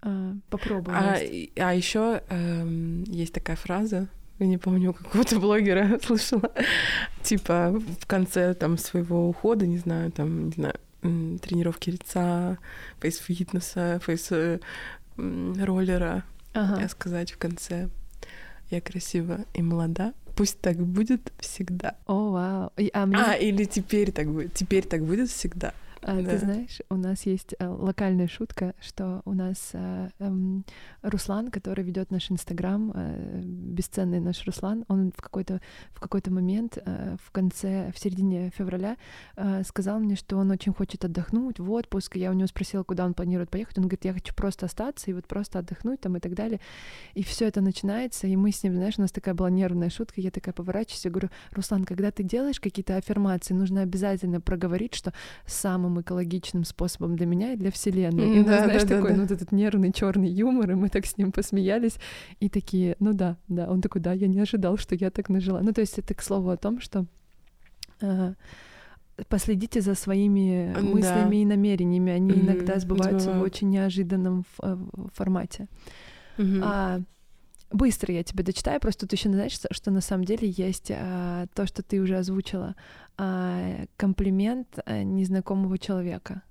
А, 0.01 0.35
попробуй. 0.51 0.95
А, 0.95 1.19
а 1.57 1.75
еще 1.75 2.23
эм, 2.29 3.05
есть 3.05 3.33
такая 3.33 3.57
фраза, 3.57 4.09
я 4.39 4.47
не 4.47 4.59
помню, 4.59 4.93
какого-то 4.93 5.41
блогера 5.41 5.99
слышала, 6.03 6.53
типа 7.23 7.81
в 8.01 8.07
конце 8.07 8.55
там 8.55 8.79
своего 8.79 9.29
ухода, 9.29 9.67
не 9.67 9.79
знаю, 9.79 10.11
там, 10.11 10.47
не 10.47 10.53
знаю, 10.53 10.75
тренировки 11.01 11.91
лица, 11.91 12.59
фейс-фитнеса, 13.01 14.01
фейс-роллера, 14.05 16.25
ага. 16.55 16.89
сказать 16.89 17.33
в 17.33 17.39
конце 17.39 17.89
«Я 18.71 18.81
красива 18.81 19.45
и 19.55 19.63
молода, 19.63 20.15
пусть 20.37 20.61
так 20.61 20.77
будет 20.77 21.33
всегда». 21.39 21.97
О, 22.07 22.31
вау. 22.31 22.73
А, 22.93 23.07
мне... 23.07 23.19
а 23.19 23.35
или 23.35 23.65
теперь 23.65 24.13
так 24.13 24.29
будет, 24.29 24.55
теперь 24.55 24.85
так 24.85 25.05
будет 25.05 25.31
всегда. 25.31 25.75
А, 26.03 26.21
да. 26.21 26.31
Ты 26.31 26.39
знаешь, 26.39 26.81
у 26.91 26.97
нас 26.97 27.27
есть 27.27 27.55
а, 27.61 27.71
локальная 27.71 28.27
шутка, 28.27 28.75
что 28.81 29.23
у 29.25 29.35
нас 29.35 29.71
а, 29.73 30.11
эм, 30.19 30.65
Руслан, 31.03 31.51
который 31.51 31.85
ведет 31.85 32.11
наш 32.11 32.31
Инстаграм, 32.31 32.93
а, 32.95 33.41
бесценный 33.45 34.19
наш 34.19 34.45
Руслан, 34.45 34.85
он 34.89 35.13
в 35.17 35.23
какой-то 35.23 35.61
в 35.93 36.01
какой-то 36.01 36.33
момент 36.33 36.79
в 36.85 37.31
конце, 37.31 37.93
в 37.95 37.99
середине 37.99 38.51
февраля 38.51 38.97
сказал 39.65 40.01
мне, 40.01 40.17
что 40.17 40.37
он 40.37 40.51
очень 40.51 40.73
хочет 40.73 41.05
отдохнуть 41.05 41.61
в 41.61 41.71
отпуск. 41.71 42.17
Я 42.17 42.31
у 42.31 42.35
него 42.35 42.49
спросила, 42.49 42.83
куда 42.83 43.05
он 43.05 43.15
планирует 43.15 43.51
поехать. 43.51 43.79
Он 43.79 43.85
говорит, 43.85 44.05
я 44.05 44.13
хочу 44.13 44.35
просто 44.35 44.67
остаться 44.67 45.11
и 45.11 45.15
вот 45.15 45.27
просто 45.27 45.61
отдохнуть 45.61 46.01
там 46.01 46.17
и 46.17 46.21
так 46.21 46.35
далее. 46.35 46.61
И 47.15 47.23
все 47.23 47.47
это 47.47 47.61
начинается, 47.61 48.27
и 48.27 48.35
мы 48.37 48.51
с 48.51 48.63
ним, 48.63 48.75
знаешь, 48.75 48.99
у 48.99 49.03
нас 49.03 49.13
такая 49.13 49.35
была 49.35 49.51
нервная 49.51 49.91
шутка, 49.91 50.21
я 50.21 50.31
такая 50.31 50.53
поворачиваюсь 50.53 51.07
и 51.07 51.11
говорю, 51.11 51.31
Руслан, 51.53 51.85
когда 51.85 52.11
ты 52.11 52.23
делаешь 52.23 52.61
какие-то 52.61 52.97
аффирмации, 52.97 53.55
нужно 53.55 53.83
обязательно 53.83 54.41
проговорить, 54.41 54.95
что 54.95 55.13
самым 55.47 55.92
самым 55.93 56.01
экологичным 56.01 56.65
способом 56.65 57.17
для 57.17 57.27
меня 57.27 57.53
и 57.53 57.57
для 57.57 57.71
Вселенной. 57.71 58.41
И, 58.41 58.45
да, 58.45 58.65
знаешь, 58.65 58.83
да, 58.83 58.97
такой, 58.97 59.11
да. 59.11 59.17
ну, 59.17 59.23
вот 59.23 59.31
этот 59.31 59.53
нервный 59.53 59.93
черный 59.93 60.29
юмор, 60.29 60.71
и 60.71 60.75
мы 60.75 60.89
так 60.89 61.07
с 61.07 61.19
ним 61.19 61.33
посмеялись, 61.33 61.99
и 62.41 62.49
такие, 62.49 62.97
ну 63.01 63.13
да, 63.13 63.37
да. 63.49 63.69
Он 63.71 63.81
такой, 63.81 64.01
да, 64.01 64.13
я 64.13 64.27
не 64.27 64.41
ожидал, 64.41 64.77
что 64.77 64.95
я 64.95 65.11
так 65.11 65.29
нажила. 65.29 65.61
Ну, 65.61 65.73
то 65.73 65.81
есть 65.81 65.99
это 65.99 66.15
к 66.15 66.23
слову 66.23 66.51
о 66.51 66.57
том, 66.57 66.81
что 66.81 67.07
э, 68.01 68.35
последите 69.29 69.81
за 69.81 69.95
своими 69.95 70.75
мыслями 70.81 71.37
да. 71.37 71.43
и 71.43 71.45
намерениями. 71.45 72.13
Они 72.13 72.31
mm-hmm. 72.31 72.41
иногда 72.41 72.79
сбываются 72.79 73.27
Сбывают. 73.27 73.43
в 73.43 73.45
очень 73.45 73.71
неожиданном 73.71 74.45
э, 74.63 74.77
формате. 75.15 75.69
Mm-hmm. 76.39 76.61
А, 76.63 77.01
быстро 77.73 78.13
я 78.15 78.23
тебе 78.23 78.45
дочитаю, 78.45 78.81
просто 78.81 79.07
тут 79.07 79.13
еще 79.13 79.31
знаешь, 79.31 79.59
что 79.71 79.91
на 79.91 80.01
самом 80.01 80.25
деле 80.25 80.49
есть 80.49 80.91
а, 80.91 81.47
то, 81.55 81.67
что 81.67 81.83
ты 81.83 82.01
уже 82.01 82.17
озвучила, 82.19 82.75
а, 83.17 83.85
комплимент 83.97 84.79
а, 84.85 85.03
незнакомого 85.03 85.79
человека. 85.79 86.43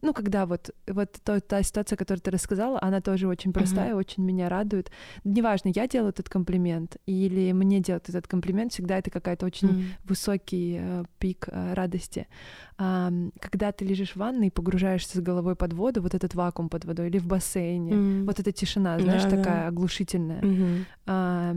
Ну, 0.00 0.12
когда 0.12 0.46
вот, 0.46 0.70
вот 0.86 1.12
то, 1.24 1.40
та 1.40 1.62
ситуация, 1.62 1.96
которую 1.96 2.22
ты 2.22 2.30
рассказала, 2.30 2.78
она 2.80 3.00
тоже 3.00 3.26
очень 3.26 3.52
простая, 3.52 3.92
uh-huh. 3.92 3.98
очень 3.98 4.22
меня 4.24 4.48
радует. 4.48 4.92
Неважно, 5.24 5.72
я 5.74 5.88
делаю 5.88 6.10
этот 6.10 6.28
комплимент 6.28 6.98
или 7.06 7.52
мне 7.52 7.80
делают 7.80 8.08
этот 8.08 8.28
комплимент, 8.28 8.72
всегда 8.72 8.98
это 8.98 9.10
какая-то 9.10 9.44
очень 9.46 9.68
uh-huh. 9.68 9.84
высокий 10.04 10.78
э, 10.80 11.04
пик 11.18 11.48
э, 11.48 11.74
радости. 11.74 12.28
А, 12.76 13.12
когда 13.40 13.72
ты 13.72 13.84
лежишь 13.84 14.12
в 14.12 14.16
ванной 14.16 14.48
и 14.48 14.50
погружаешься 14.50 15.18
с 15.18 15.20
головой 15.20 15.56
под 15.56 15.72
воду, 15.72 16.00
вот 16.00 16.14
этот 16.14 16.34
вакуум 16.34 16.68
под 16.68 16.84
водой, 16.84 17.08
или 17.08 17.18
в 17.18 17.26
бассейне, 17.26 17.92
uh-huh. 17.92 18.24
вот 18.24 18.38
эта 18.38 18.52
тишина, 18.52 19.00
знаешь, 19.00 19.24
да, 19.24 19.30
такая 19.30 19.62
да. 19.62 19.66
оглушительная. 19.68 20.40
Uh-huh. 20.40 20.84
А, 21.06 21.56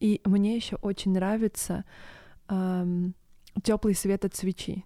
и 0.00 0.20
мне 0.24 0.56
еще 0.56 0.76
очень 0.76 1.12
нравится 1.12 1.84
а, 2.48 2.84
теплый 3.62 3.94
свет 3.94 4.24
от 4.24 4.34
свечи. 4.34 4.84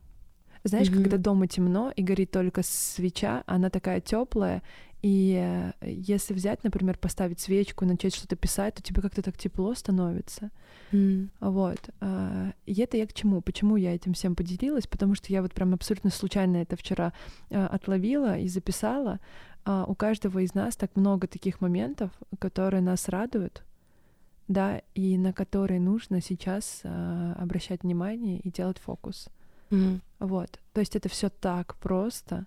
Знаешь, 0.64 0.88
mm-hmm. 0.88 0.94
когда 0.94 1.16
дома 1.18 1.46
темно 1.48 1.92
и 1.94 2.02
горит 2.02 2.30
только 2.30 2.62
свеча, 2.62 3.42
она 3.46 3.68
такая 3.68 4.00
теплая, 4.00 4.62
и 5.02 5.36
э, 5.36 5.72
если 5.82 6.32
взять, 6.32 6.62
например, 6.62 6.96
поставить 6.96 7.40
свечку, 7.40 7.84
начать 7.84 8.14
что-то 8.14 8.36
писать, 8.36 8.76
то 8.76 8.82
тебе 8.82 9.02
как-то 9.02 9.20
так 9.20 9.36
тепло 9.36 9.74
становится. 9.74 10.50
Mm. 10.92 11.28
Вот. 11.40 11.80
А, 12.00 12.52
и 12.66 12.80
это 12.80 12.96
я 12.96 13.06
к 13.08 13.12
чему? 13.12 13.40
Почему 13.40 13.76
я 13.76 13.94
этим 13.94 14.12
всем 14.12 14.36
поделилась? 14.36 14.86
Потому 14.86 15.16
что 15.16 15.32
я 15.32 15.42
вот 15.42 15.52
прям 15.52 15.74
абсолютно 15.74 16.10
случайно 16.10 16.58
это 16.58 16.76
вчера 16.76 17.12
э, 17.50 17.64
отловила 17.64 18.38
и 18.38 18.46
записала. 18.46 19.18
А, 19.64 19.84
у 19.86 19.96
каждого 19.96 20.38
из 20.38 20.54
нас 20.54 20.76
так 20.76 20.94
много 20.94 21.26
таких 21.26 21.60
моментов, 21.60 22.12
которые 22.38 22.80
нас 22.80 23.08
радуют, 23.08 23.64
да, 24.46 24.82
и 24.94 25.18
на 25.18 25.32
которые 25.32 25.80
нужно 25.80 26.20
сейчас 26.20 26.82
а, 26.84 27.34
обращать 27.40 27.82
внимание 27.82 28.38
и 28.38 28.52
делать 28.52 28.78
фокус. 28.78 29.28
Mm-hmm. 29.72 30.00
Вот. 30.20 30.60
То 30.72 30.80
есть 30.80 30.94
это 30.94 31.08
все 31.08 31.28
так 31.30 31.74
просто 31.76 32.46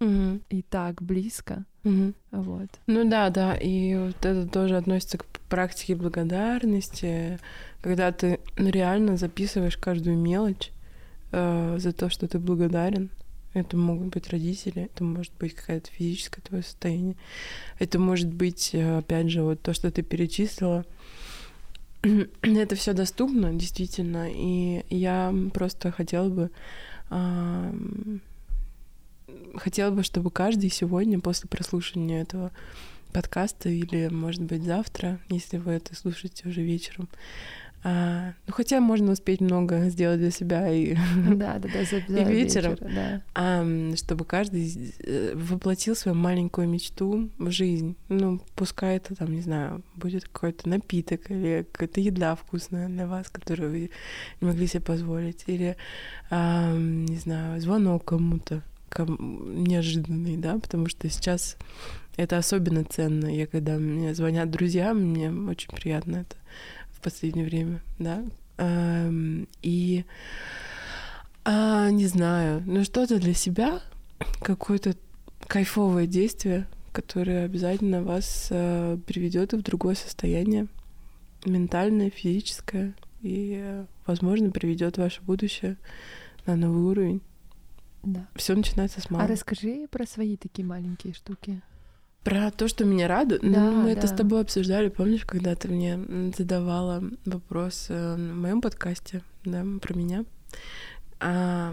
mm-hmm. 0.00 0.42
и 0.48 0.62
так 0.62 1.02
близко. 1.02 1.64
Mm-hmm. 1.84 2.14
Вот. 2.32 2.68
Ну 2.86 3.08
да, 3.08 3.30
да. 3.30 3.54
И 3.54 3.94
вот 3.94 4.24
это 4.24 4.46
тоже 4.48 4.76
относится 4.76 5.18
к 5.18 5.26
практике 5.48 5.94
благодарности, 5.94 7.38
когда 7.82 8.10
ты 8.10 8.40
реально 8.56 9.16
записываешь 9.16 9.76
каждую 9.76 10.16
мелочь 10.16 10.72
э, 11.30 11.76
за 11.78 11.92
то, 11.92 12.08
что 12.08 12.26
ты 12.26 12.38
благодарен. 12.38 13.10
Это 13.54 13.76
могут 13.76 14.08
быть 14.08 14.30
родители, 14.30 14.84
это 14.84 15.04
может 15.04 15.34
быть 15.38 15.54
какое-то 15.54 15.90
физическое 15.90 16.40
твое 16.40 16.62
состояние, 16.62 17.16
это 17.78 17.98
может 17.98 18.32
быть, 18.32 18.70
э, 18.72 18.96
опять 18.96 19.28
же, 19.28 19.42
вот 19.42 19.60
то, 19.60 19.74
что 19.74 19.90
ты 19.90 20.00
перечислила. 20.00 20.86
это 22.42 22.74
все 22.74 22.92
доступно, 22.92 23.52
действительно, 23.54 24.28
и 24.30 24.84
я 24.90 25.34
просто 25.52 25.90
хотела 25.90 26.28
бы 26.28 26.50
хотела 29.54 29.90
бы, 29.90 30.02
чтобы 30.02 30.30
каждый 30.30 30.70
сегодня 30.70 31.20
после 31.20 31.48
прослушивания 31.48 32.22
этого 32.22 32.50
подкаста 33.12 33.68
или, 33.68 34.08
может 34.08 34.42
быть, 34.42 34.62
завтра, 34.62 35.20
если 35.28 35.58
вы 35.58 35.72
это 35.72 35.94
слушаете 35.94 36.48
уже 36.48 36.62
вечером, 36.62 37.08
а, 37.84 38.34
ну, 38.46 38.52
хотя 38.54 38.80
можно 38.80 39.12
успеть 39.12 39.40
много 39.40 39.88
сделать 39.88 40.20
для 40.20 40.30
себя 40.30 40.72
и, 40.72 40.94
да, 41.34 41.58
да, 41.58 41.68
да, 41.68 41.84
за, 41.84 41.96
и 41.96 42.24
вечером, 42.24 42.72
вечер, 42.72 42.90
да. 42.94 43.22
а, 43.34 43.96
чтобы 43.96 44.24
каждый 44.24 44.94
э, 45.00 45.32
воплотил 45.34 45.96
свою 45.96 46.16
маленькую 46.16 46.68
мечту 46.68 47.30
в 47.38 47.50
жизнь. 47.50 47.96
Ну, 48.08 48.40
пускай 48.54 48.98
это 48.98 49.16
там, 49.16 49.32
не 49.32 49.40
знаю, 49.40 49.82
будет 49.96 50.24
какой-то 50.24 50.68
напиток 50.68 51.28
или 51.30 51.66
какая-то 51.72 52.00
еда 52.00 52.36
вкусная 52.36 52.88
для 52.88 53.08
вас, 53.08 53.28
которую 53.28 53.70
вы 53.72 53.90
не 54.40 54.46
могли 54.46 54.68
себе 54.68 54.82
позволить, 54.82 55.42
или, 55.48 55.76
а, 56.30 56.72
не 56.76 57.16
знаю, 57.16 57.60
звонок 57.60 58.04
кому-то 58.04 58.62
кому 58.88 59.16
неожиданный, 59.18 60.36
да, 60.36 60.58
потому 60.58 60.86
что 60.86 61.08
сейчас 61.08 61.56
это 62.16 62.36
особенно 62.36 62.84
ценно. 62.84 63.26
Я 63.34 63.46
когда 63.46 63.78
мне 63.78 64.14
звонят 64.14 64.50
друзья, 64.50 64.92
мне 64.92 65.32
очень 65.32 65.74
приятно 65.74 66.18
это 66.18 66.36
последнее 67.02 67.44
время, 67.44 67.82
да. 67.98 68.24
И 69.62 70.04
а, 71.44 71.90
не 71.90 72.06
знаю, 72.06 72.62
ну 72.66 72.84
что-то 72.84 73.18
для 73.18 73.34
себя, 73.34 73.80
какое-то 74.40 74.94
кайфовое 75.48 76.06
действие, 76.06 76.68
которое 76.92 77.44
обязательно 77.44 78.02
вас 78.02 78.48
а, 78.50 78.96
приведет 79.06 79.52
в 79.52 79.62
другое 79.62 79.96
состояние, 79.96 80.68
ментальное, 81.44 82.10
физическое, 82.10 82.94
и, 83.22 83.84
возможно, 84.06 84.50
приведет 84.50 84.98
ваше 84.98 85.22
будущее 85.22 85.76
на 86.46 86.56
новый 86.56 86.82
уровень. 86.82 87.20
Да. 88.02 88.26
Все 88.34 88.54
начинается 88.54 89.00
с 89.00 89.10
мамы. 89.10 89.24
А 89.24 89.28
расскажи 89.28 89.86
про 89.90 90.06
свои 90.06 90.36
такие 90.36 90.66
маленькие 90.66 91.14
штуки. 91.14 91.60
Про 92.24 92.50
то, 92.50 92.68
что 92.68 92.84
меня 92.84 93.08
радует. 93.08 93.42
Да, 93.42 93.48
ну, 93.48 93.82
мы 93.82 93.94
да. 93.94 93.98
это 93.98 94.06
с 94.06 94.12
тобой 94.12 94.42
обсуждали, 94.42 94.88
помнишь, 94.88 95.24
когда 95.24 95.54
ты 95.56 95.68
мне 95.68 95.98
задавала 96.36 97.02
вопрос 97.24 97.86
э, 97.88 98.14
в 98.14 98.18
моем 98.18 98.60
подкасте, 98.60 99.22
да, 99.44 99.64
про 99.80 99.94
меня. 99.94 100.24
А, 101.24 101.72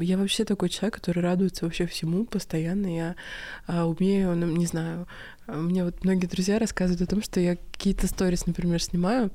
я 0.00 0.16
вообще 0.16 0.44
такой 0.44 0.70
человек, 0.70 0.94
который 0.94 1.22
радуется 1.22 1.64
вообще 1.64 1.86
всему 1.86 2.24
постоянно. 2.24 2.86
Я 2.86 3.16
а, 3.66 3.86
умею, 3.86 4.34
ну, 4.34 4.46
не 4.46 4.66
знаю, 4.66 5.06
мне 5.46 5.84
вот 5.84 6.04
многие 6.04 6.26
друзья 6.26 6.58
рассказывают 6.58 7.02
о 7.02 7.06
том, 7.06 7.22
что 7.22 7.38
я 7.38 7.56
какие-то 7.56 8.06
сторис, 8.06 8.46
например, 8.46 8.82
снимаю, 8.82 9.30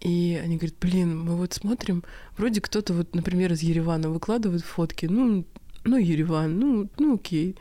и 0.00 0.40
они 0.42 0.56
говорят, 0.56 0.76
блин, 0.80 1.18
мы 1.18 1.36
вот 1.36 1.54
смотрим, 1.54 2.04
вроде 2.36 2.60
кто-то 2.60 2.92
вот, 2.92 3.14
например, 3.14 3.52
из 3.52 3.62
Еревана 3.62 4.10
выкладывает 4.10 4.62
фотки, 4.62 5.06
ну, 5.06 5.44
ну, 5.84 5.96
Ереван, 5.96 6.58
ну, 6.58 6.88
ну, 6.98 7.14
окей. 7.14 7.56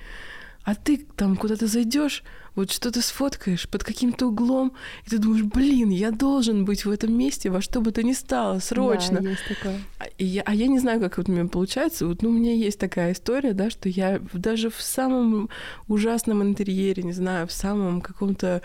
А 0.65 0.74
ты 0.74 0.98
там 1.15 1.38
куда-то 1.38 1.67
зайдешь, 1.67 2.24
вот 2.55 2.71
что-то 2.71 3.01
сфоткаешь 3.01 3.67
под 3.67 3.83
каким-то 3.83 4.27
углом, 4.27 4.74
и 5.05 5.09
ты 5.09 5.17
думаешь, 5.17 5.43
блин, 5.43 5.89
я 5.89 6.12
должен 6.12 6.65
быть 6.65 6.85
в 6.85 6.89
этом 6.89 7.13
месте 7.13 7.50
во 7.50 7.62
что 7.62 7.81
бы 7.81 7.91
то 7.91 8.03
ни 8.03 8.13
стало, 8.13 8.59
срочно. 8.59 9.21
Да, 9.21 9.29
есть 9.29 9.47
такое. 9.47 9.79
А 10.00 10.05
я, 10.17 10.41
а 10.45 10.53
я 10.53 10.67
не 10.67 10.79
знаю, 10.79 11.00
как 11.00 11.17
вот 11.17 11.29
у 11.29 11.31
меня 11.31 11.45
получается. 11.45 12.07
Вот, 12.07 12.21
ну, 12.21 12.29
у 12.29 12.33
меня 12.33 12.53
есть 12.53 12.79
такая 12.79 13.12
история, 13.12 13.53
да, 13.53 13.69
что 13.69 13.89
я 13.89 14.21
даже 14.33 14.69
в 14.69 14.81
самом 14.81 15.50
ужасном 15.88 16.43
интерьере, 16.43 17.03
не 17.03 17.13
знаю, 17.13 17.47
в 17.47 17.51
самом 17.51 18.01
каком-то 18.01 18.62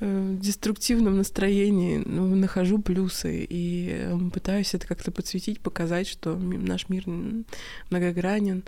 э, 0.00 0.36
деструктивном 0.40 1.16
настроении 1.16 2.02
ну, 2.04 2.34
нахожу 2.34 2.78
плюсы 2.78 3.46
и 3.48 3.90
э, 3.90 4.18
пытаюсь 4.32 4.74
это 4.74 4.86
как-то 4.86 5.10
подсветить, 5.10 5.60
показать, 5.60 6.08
что 6.08 6.36
наш 6.36 6.88
мир 6.88 7.04
многогранен, 7.90 8.64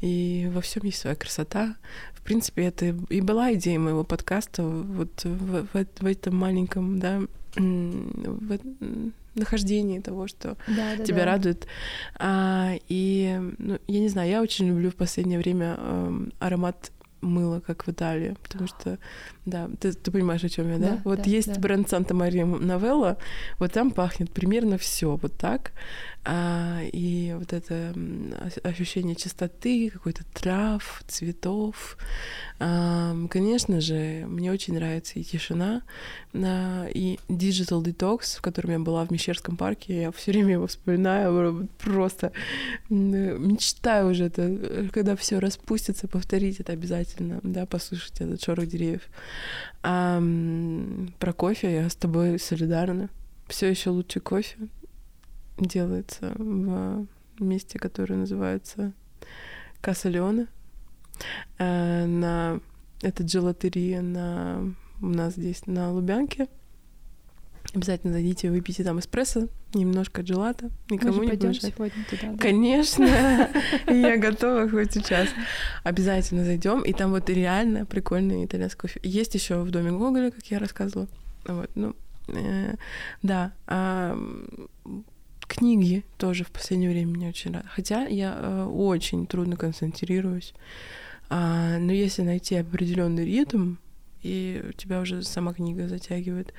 и 0.00 0.48
во 0.52 0.60
всем 0.60 0.84
есть 0.84 0.98
своя 0.98 1.16
красота. 1.16 1.76
В 2.14 2.22
принципе, 2.22 2.64
это 2.64 2.96
и 3.08 3.20
была 3.20 3.54
идея 3.54 3.78
моего 3.78 4.02
подкаста 4.16 4.62
вот 4.62 5.24
в, 5.24 5.66
в, 5.66 5.86
в 6.00 6.06
этом 6.06 6.36
маленьком, 6.36 6.98
да, 6.98 7.20
в, 7.54 8.58
нахождении 9.34 10.00
того, 10.00 10.26
что 10.26 10.56
да, 10.66 10.96
да, 10.96 11.04
тебя 11.04 11.18
да. 11.18 11.24
радует. 11.26 11.66
А, 12.18 12.72
и 12.88 13.38
ну, 13.58 13.78
я 13.86 14.00
не 14.00 14.08
знаю, 14.08 14.30
я 14.30 14.40
очень 14.40 14.68
люблю 14.68 14.90
в 14.90 14.94
последнее 14.94 15.38
время 15.38 15.76
э, 15.76 16.28
аромат 16.38 16.92
мыло, 17.20 17.60
как 17.60 17.86
в 17.86 17.90
Италии, 17.90 18.36
потому 18.42 18.66
что, 18.68 18.98
да, 19.44 19.68
ты, 19.80 19.92
ты 19.92 20.10
понимаешь, 20.10 20.44
о 20.44 20.48
чем 20.48 20.70
я, 20.70 20.78
да? 20.78 20.90
да 20.90 21.00
вот 21.04 21.18
да, 21.18 21.24
есть 21.24 21.54
да. 21.54 21.60
бренд 21.60 21.88
Санта 21.88 22.14
Мария 22.14 22.44
Новелла, 22.44 23.18
вот 23.58 23.72
там 23.72 23.90
пахнет 23.90 24.30
примерно 24.30 24.78
все 24.78 25.16
вот 25.16 25.36
так, 25.36 25.72
а, 26.28 26.80
и 26.92 27.34
вот 27.38 27.52
это 27.52 27.94
ощущение 28.64 29.14
чистоты, 29.14 29.90
какой-то 29.90 30.24
трав, 30.34 31.02
цветов. 31.06 31.96
А, 32.58 33.14
конечно 33.30 33.80
же, 33.80 34.24
мне 34.26 34.50
очень 34.50 34.74
нравится 34.74 35.20
и 35.20 35.22
тишина, 35.22 35.82
а, 36.34 36.88
и 36.92 37.20
Digital 37.28 37.80
Detox, 37.84 38.38
в 38.38 38.42
котором 38.42 38.70
я 38.72 38.78
была 38.80 39.04
в 39.04 39.12
Мещерском 39.12 39.56
парке, 39.56 40.02
я 40.02 40.10
все 40.10 40.32
время 40.32 40.54
его 40.54 40.66
вспоминаю, 40.66 41.68
просто 41.78 42.32
мечтаю 42.88 44.10
уже 44.10 44.24
это, 44.24 44.88
когда 44.92 45.14
все 45.14 45.38
распустится, 45.38 46.08
повторить 46.08 46.58
это 46.58 46.72
обязательно, 46.72 47.05
да, 47.18 47.66
послушать 47.66 48.20
этот 48.20 48.42
шорох 48.42 48.66
деревьев. 48.66 49.02
А, 49.82 50.22
про 51.18 51.32
кофе 51.32 51.72
я 51.74 51.88
с 51.88 51.96
тобой 51.96 52.38
солидарна. 52.38 53.08
Все 53.48 53.68
еще 53.68 53.90
лучше 53.90 54.20
кофе 54.20 54.56
делается 55.58 56.32
в 56.36 57.06
месте, 57.38 57.78
которое 57.78 58.16
называется 58.16 58.92
Касса 59.80 60.08
Леона. 60.08 60.48
Э, 61.58 62.06
на 62.06 62.60
это 63.02 63.22
джелатерия 63.22 64.02
на 64.02 64.74
у 65.00 65.06
нас 65.06 65.34
здесь 65.34 65.66
на 65.66 65.92
Лубянке. 65.92 66.48
Обязательно 67.74 68.14
зайдите, 68.14 68.50
выпейте 68.50 68.84
там 68.84 68.98
эспрессо, 68.98 69.48
немножко 69.76 70.22
джелата, 70.22 70.70
никому 70.90 71.22
не 71.22 71.28
пойдем 71.28 71.54
сегодня 71.54 72.04
туда. 72.08 72.32
Да? 72.32 72.38
Конечно, 72.38 73.04
я 73.86 74.16
готова 74.16 74.68
хоть 74.68 74.92
сейчас. 74.92 75.28
Обязательно 75.84 76.44
зайдем, 76.44 76.82
и 76.82 76.92
там 76.92 77.10
вот 77.10 77.28
реально 77.30 77.86
прикольный 77.86 78.44
итальянский 78.44 78.78
кофе. 78.78 79.00
Есть 79.02 79.34
еще 79.34 79.62
в 79.62 79.70
доме 79.70 79.92
Гоголя, 79.92 80.30
как 80.30 80.44
я 80.46 80.58
рассказывала. 80.58 81.08
Вот, 81.46 81.70
ну, 81.74 81.94
э, 82.28 82.74
да. 83.22 83.52
Книги 85.46 86.04
тоже 86.18 86.44
в 86.44 86.50
последнее 86.50 86.90
время 86.90 87.12
мне 87.12 87.28
очень 87.28 87.52
рад. 87.52 87.64
Хотя 87.68 88.06
я 88.06 88.36
э, 88.36 88.64
очень 88.64 89.26
трудно 89.26 89.56
концентрируюсь. 89.56 90.54
А, 91.28 91.78
но 91.78 91.92
если 91.92 92.22
найти 92.22 92.56
определенный 92.56 93.24
ритм, 93.24 93.76
и 94.22 94.64
у 94.68 94.72
тебя 94.72 95.00
уже 95.00 95.22
сама 95.22 95.52
книга 95.54 95.88
затягивает, 95.88 96.52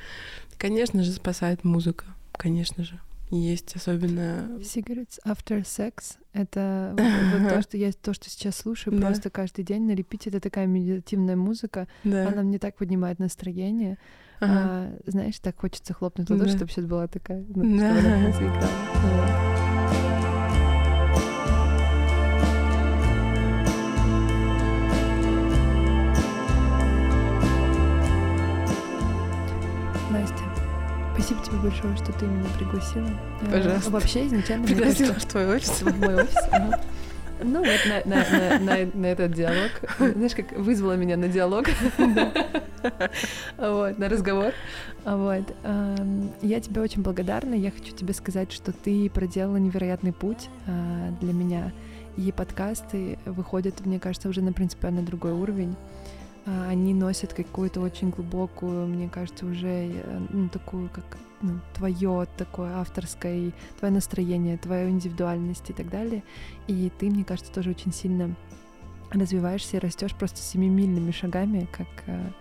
конечно 0.58 1.04
же, 1.04 1.12
спасает 1.12 1.64
музыка. 1.64 2.06
Конечно 2.38 2.84
же. 2.84 3.00
Есть 3.30 3.76
особенно... 3.76 4.58
Cigarettes 4.62 5.20
After 5.26 5.62
Sex— 5.64 6.16
это 6.34 6.96
вот 7.40 7.50
то, 7.50 7.62
что 7.62 7.78
я 7.78 7.92
то, 7.92 8.14
что 8.14 8.30
сейчас 8.30 8.56
слушаю 8.56 8.98
просто 8.98 9.30
каждый 9.30 9.66
день 9.66 9.84
на 9.84 9.92
репите. 9.92 10.30
Это 10.30 10.40
такая 10.40 10.66
медитативная 10.66 11.36
музыка. 11.36 11.88
Она 12.04 12.44
мне 12.44 12.60
так 12.60 12.76
поднимает 12.76 13.20
настроение. 13.20 13.98
Ага. 14.40 14.54
А, 14.54 15.00
знаешь, 15.08 15.40
так 15.40 15.60
хочется 15.60 15.94
хлопнуть 15.94 16.28
в 16.28 16.32
ладоши, 16.32 16.52
да. 16.52 16.58
чтобы 16.58 16.72
сейчас 16.72 16.86
была 16.86 17.08
такая, 17.08 17.44
ну, 17.50 17.80
да. 17.80 17.96
чтобы 17.96 18.14
она 18.14 18.32
заиграла. 18.32 18.68
Вот. 18.98 19.47
Спасибо 31.28 31.46
тебе 31.46 31.58
большое, 31.58 31.98
что 31.98 32.14
ты 32.14 32.26
меня 32.26 32.48
пригласила. 32.58 33.10
Пожалуйста. 33.52 33.92
Вообще 33.92 34.28
изначально... 34.28 34.66
Пригласила 34.66 35.14
в 35.14 35.26
твой 35.26 35.56
офис? 35.58 35.82
В 35.82 36.00
мой 36.00 36.24
офис, 36.24 36.38
ага. 36.54 36.80
Ну, 37.44 37.60
вот 37.60 38.06
на, 38.06 38.16
на, 38.16 38.26
на, 38.32 38.60
на, 38.60 38.92
на 38.94 39.06
этот 39.08 39.34
диалог. 39.34 39.72
Знаешь, 40.00 40.36
как 40.36 40.54
вызвала 40.54 40.94
меня 40.94 41.18
на 41.18 41.28
диалог. 41.28 41.68
Вот, 43.58 44.00
на 44.00 44.08
разговор. 44.08 44.54
Вот. 45.04 45.54
Я 46.42 46.62
тебе 46.62 46.80
очень 46.80 47.02
благодарна. 47.02 47.56
Я 47.56 47.72
хочу 47.72 47.94
тебе 47.94 48.14
сказать, 48.14 48.54
что 48.54 48.72
ты 48.72 49.10
проделала 49.10 49.58
невероятный 49.58 50.14
путь 50.14 50.48
а, 50.66 51.12
для 51.20 51.34
меня. 51.34 51.74
И 52.16 52.32
подкасты 52.32 53.20
выходят, 53.26 53.86
мне 53.86 54.00
кажется, 54.00 54.30
уже 54.30 54.42
на 54.42 54.54
принципиально 54.54 55.02
другой 55.02 55.34
уровень. 55.34 55.76
А, 56.48 56.70
они 56.70 56.94
носят 56.94 57.34
какую-то 57.34 57.82
очень 57.82 58.10
глубокую, 58.10 58.88
мне 58.88 59.10
кажется, 59.10 59.46
уже 59.46 59.92
э, 59.92 60.28
ну, 60.30 60.48
такую, 60.48 60.90
как 60.90 61.18
ну, 61.42 61.60
твое 61.76 62.26
такое 62.38 62.78
авторское, 62.78 63.52
твое 63.78 63.94
настроение, 63.94 64.58
твою 64.58 64.90
индивидуальность 64.90 65.70
и 65.70 65.74
так 65.74 65.90
далее. 65.90 66.24
И 66.68 66.90
ты, 66.98 67.10
мне 67.10 67.26
кажется, 67.26 67.52
тоже 67.52 67.72
очень 67.72 67.92
сильно 67.92 68.34
развиваешься 69.12 69.78
и 69.78 69.80
растешь 69.80 70.16
просто 70.16 70.38
семимильными 70.38 71.12
шагами, 71.12 71.68
как 71.72 71.88
э, 72.06 72.32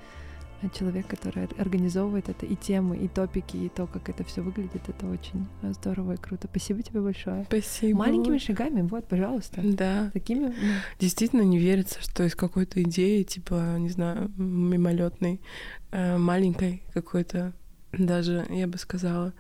человек, 0.70 1.06
который 1.06 1.44
организовывает 1.58 2.28
это, 2.28 2.46
и 2.46 2.56
темы, 2.56 2.96
и 2.96 3.08
топики, 3.08 3.56
и 3.56 3.68
то, 3.68 3.86
как 3.86 4.08
это 4.08 4.24
все 4.24 4.42
выглядит, 4.42 4.88
это 4.88 5.06
очень 5.06 5.46
э, 5.62 5.72
здорово 5.72 6.12
и 6.12 6.16
круто. 6.16 6.48
Спасибо 6.50 6.82
тебе 6.82 7.00
большое. 7.00 7.44
Спасибо. 7.44 7.98
Маленькими 7.98 8.38
шагами, 8.38 8.82
вот, 8.82 9.06
пожалуйста. 9.08 9.60
Да. 9.62 10.10
Такими. 10.12 10.46
Ну. 10.46 10.54
Действительно 10.98 11.42
не 11.42 11.58
верится, 11.58 12.00
что 12.00 12.24
из 12.24 12.34
какой-то 12.34 12.82
идеи, 12.82 13.22
типа, 13.22 13.76
не 13.78 13.88
знаю, 13.88 14.30
мимолетной, 14.36 15.40
э, 15.90 16.16
маленькой 16.16 16.82
какой-то, 16.92 17.52
даже, 17.92 18.46
я 18.50 18.66
бы 18.66 18.78
сказала, 18.78 19.32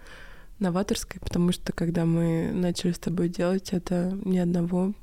новаторской, 0.58 1.20
потому 1.20 1.52
что 1.52 1.72
когда 1.72 2.04
мы 2.04 2.50
начали 2.52 2.92
с 2.92 2.98
тобой 2.98 3.28
делать 3.28 3.72
это, 3.72 4.18
ни 4.24 4.38
одного 4.38 4.94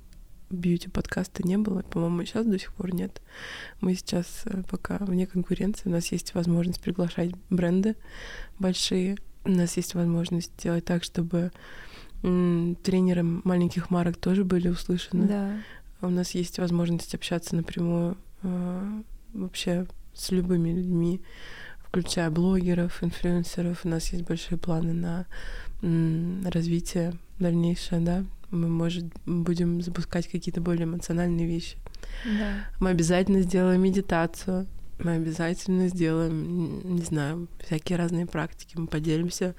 бьюти-подкаста 0.54 1.46
не 1.48 1.58
было, 1.58 1.82
по-моему, 1.82 2.24
сейчас 2.26 2.46
до 2.46 2.58
сих 2.60 2.74
пор 2.74 2.94
нет. 2.94 3.22
Мы 3.82 3.96
сейчас 3.96 4.44
э, 4.46 4.64
пока 4.70 4.98
вне 5.00 5.28
конкуренции, 5.28 5.90
у 5.90 5.92
нас 5.92 6.12
есть 6.12 6.34
возможность 6.34 6.82
приглашать 6.82 7.32
бренды 7.50 7.96
большие, 8.60 9.18
у 9.46 9.50
нас 9.50 9.76
есть 9.78 9.94
возможность 9.94 10.52
сделать 10.60 10.86
так, 10.86 11.04
чтобы 11.04 11.52
тренеры 12.22 13.24
маленьких 13.24 13.90
марок 13.90 14.16
тоже 14.16 14.46
были 14.46 14.70
услышаны. 14.70 15.28
Да. 15.28 15.58
У 16.02 16.10
нас 16.10 16.32
есть 16.32 16.58
возможность 16.58 17.14
общаться 17.16 17.56
напрямую 17.56 18.18
э, 18.44 19.02
вообще 19.34 19.88
с 20.14 20.32
любыми 20.32 20.70
людьми, 20.70 21.22
включая 21.86 22.30
блогеров, 22.30 23.04
инфлюенсеров. 23.04 23.84
У 23.84 23.90
нас 23.90 24.08
есть 24.14 24.26
большие 24.26 24.58
планы 24.58 24.94
на 24.94 25.26
развитие 26.50 27.14
дальнейшее, 27.40 28.00
да, 28.00 28.24
мы, 28.54 28.68
может, 28.68 29.06
будем 29.26 29.82
запускать 29.82 30.28
какие-то 30.28 30.62
более 30.62 30.86
эмоциональные 30.86 31.48
вещи. 31.48 31.78
Да. 32.26 32.66
Мы 32.80 32.90
обязательно 32.92 33.42
сделаем 33.42 33.82
медитацию, 33.82 34.68
мы 35.00 35.14
обязательно 35.14 35.88
сделаем, 35.88 36.96
не 36.96 37.02
знаю, 37.02 37.48
всякие 37.66 37.98
разные 37.98 38.26
практики, 38.26 38.78
мы 38.78 38.88
поделимся 38.88 39.56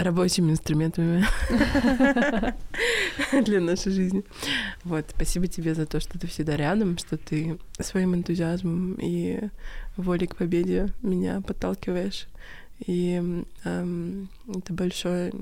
рабочими 0.00 0.50
инструментами 0.52 1.24
для 3.44 3.60
нашей 3.60 3.92
жизни. 3.92 4.24
Вот, 4.82 5.04
спасибо 5.14 5.46
тебе 5.46 5.74
за 5.74 5.84
то, 5.84 6.00
что 6.00 6.18
ты 6.18 6.26
всегда 6.26 6.56
рядом, 6.56 6.96
что 6.96 7.18
ты 7.18 7.58
своим 7.78 8.14
энтузиазмом 8.14 8.94
и 8.94 9.50
волей 9.96 10.26
к 10.26 10.36
победе 10.36 10.88
меня 11.02 11.42
подталкиваешь. 11.42 12.28
И 12.86 13.44
эм, 13.64 14.28
это 14.48 14.72
большое 14.72 15.32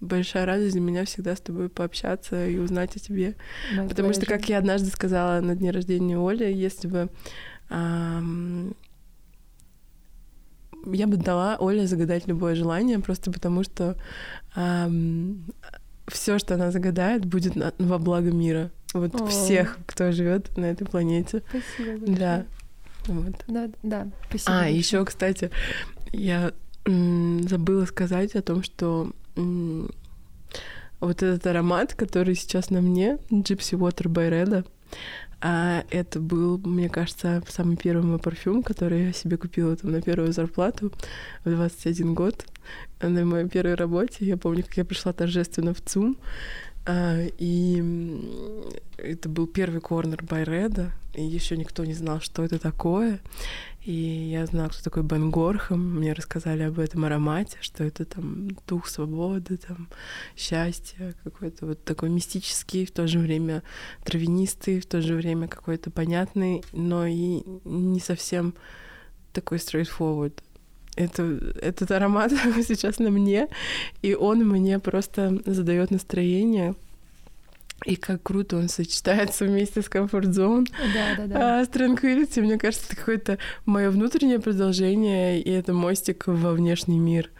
большая 0.00 0.46
радость 0.46 0.72
для 0.72 0.80
меня 0.80 1.04
всегда 1.04 1.36
с 1.36 1.40
тобой 1.40 1.68
пообщаться 1.68 2.46
и 2.46 2.58
узнать 2.58 2.96
о 2.96 2.98
тебе. 2.98 3.36
My 3.76 3.88
Потому 3.88 4.12
что, 4.12 4.26
как 4.26 4.48
я 4.48 4.58
однажды 4.58 4.90
сказала 4.90 5.40
на 5.40 5.54
дне 5.54 5.70
рождения 5.70 6.18
Оли, 6.18 6.52
если 6.52 6.88
бы 6.88 7.10
эм, 7.68 8.74
я 10.86 11.06
бы 11.06 11.16
дала 11.16 11.56
Оле 11.58 11.86
загадать 11.86 12.26
любое 12.26 12.54
желание, 12.54 12.98
просто 12.98 13.30
потому 13.30 13.62
что 13.62 13.96
эм, 14.56 15.44
все, 16.08 16.38
что 16.38 16.54
она 16.54 16.70
загадает, 16.70 17.24
будет 17.24 17.56
на, 17.56 17.72
во 17.78 17.98
благо 17.98 18.30
мира. 18.30 18.70
Вот 18.92 19.14
О. 19.20 19.26
всех, 19.26 19.78
кто 19.86 20.10
живет 20.10 20.56
на 20.56 20.66
этой 20.66 20.86
планете. 20.86 21.42
Спасибо 21.48 21.98
большое. 21.98 22.16
Да. 22.18 22.46
Вот. 23.06 23.34
Да, 23.46 23.70
да, 23.82 24.08
спасибо. 24.28 24.60
А, 24.60 24.68
еще, 24.68 25.04
кстати, 25.04 25.50
я 26.12 26.52
забыла 26.86 27.84
сказать 27.84 28.34
о 28.34 28.42
том, 28.42 28.62
что 28.62 29.12
вот 29.34 31.22
этот 31.22 31.46
аромат, 31.46 31.94
который 31.94 32.34
сейчас 32.34 32.70
на 32.70 32.80
мне, 32.80 33.18
Gypsy 33.30 33.78
Water 33.78 34.06
by 34.06 34.30
Reda, 34.30 34.66
а 35.42 35.84
это 35.90 36.20
был, 36.20 36.58
мне 36.58 36.90
кажется, 36.90 37.42
самый 37.48 37.76
первый 37.76 38.04
мой 38.04 38.18
парфюм, 38.18 38.62
который 38.62 39.06
я 39.06 39.12
себе 39.12 39.38
купила 39.38 39.74
там 39.74 39.92
на 39.92 40.02
первую 40.02 40.32
зарплату 40.32 40.92
в 41.44 41.50
21 41.50 42.14
год. 42.14 42.44
На 43.00 43.24
моей 43.24 43.48
первой 43.48 43.74
работе. 43.74 44.26
Я 44.26 44.36
помню, 44.36 44.62
как 44.62 44.76
я 44.76 44.84
пришла 44.84 45.14
торжественно 45.14 45.72
в 45.72 45.80
ЦУМ, 45.80 46.18
и 46.88 47.82
это 48.96 49.28
был 49.28 49.46
первый 49.46 49.80
корнер 49.80 50.22
Байреда, 50.22 50.92
и 51.14 51.24
еще 51.24 51.56
никто 51.56 51.84
не 51.84 51.94
знал, 51.94 52.20
что 52.20 52.44
это 52.44 52.58
такое. 52.58 53.20
И 53.82 53.92
я 53.92 54.44
знала, 54.46 54.68
кто 54.68 54.82
такой 54.82 55.02
Бен 55.02 55.30
Горхам. 55.30 55.96
Мне 55.96 56.12
рассказали 56.12 56.62
об 56.62 56.78
этом 56.78 57.04
аромате, 57.04 57.56
что 57.60 57.82
это 57.82 58.04
там 58.04 58.48
дух 58.66 58.88
свободы, 58.88 59.56
там 59.56 59.88
счастья, 60.36 61.14
какой-то 61.24 61.66
вот 61.66 61.84
такой 61.84 62.10
мистический, 62.10 62.84
в 62.84 62.90
то 62.90 63.06
же 63.06 63.18
время 63.18 63.62
травянистый, 64.04 64.80
в 64.80 64.86
то 64.86 65.00
же 65.00 65.14
время 65.14 65.48
какой-то 65.48 65.90
понятный, 65.90 66.62
но 66.72 67.06
и 67.06 67.42
не 67.64 68.00
совсем 68.00 68.54
такой 69.32 69.58
straightforward. 69.58 70.34
Это, 70.96 71.22
этот 71.60 71.90
аромат 71.90 72.32
сейчас 72.66 72.98
на 72.98 73.10
мне, 73.10 73.48
и 74.02 74.14
он 74.14 74.46
мне 74.46 74.78
просто 74.78 75.40
задает 75.46 75.90
настроение. 75.90 76.74
И 77.86 77.96
как 77.96 78.22
круто 78.22 78.58
он 78.58 78.68
сочетается 78.68 79.46
вместе 79.46 79.80
с 79.80 79.86
Comfort 79.86 80.32
Zone. 80.32 80.66
Да, 80.92 81.16
да, 81.16 81.26
да. 81.26 81.60
А, 81.60 81.64
с 81.64 81.68
Tranquility, 81.68 82.42
мне 82.42 82.58
кажется, 82.58 82.86
это 82.88 82.96
какое-то 82.96 83.38
мое 83.64 83.90
внутреннее 83.90 84.38
продолжение, 84.38 85.40
и 85.40 85.50
это 85.50 85.72
мостик 85.72 86.26
во 86.26 86.52
внешний 86.52 86.98
мир. 86.98 87.30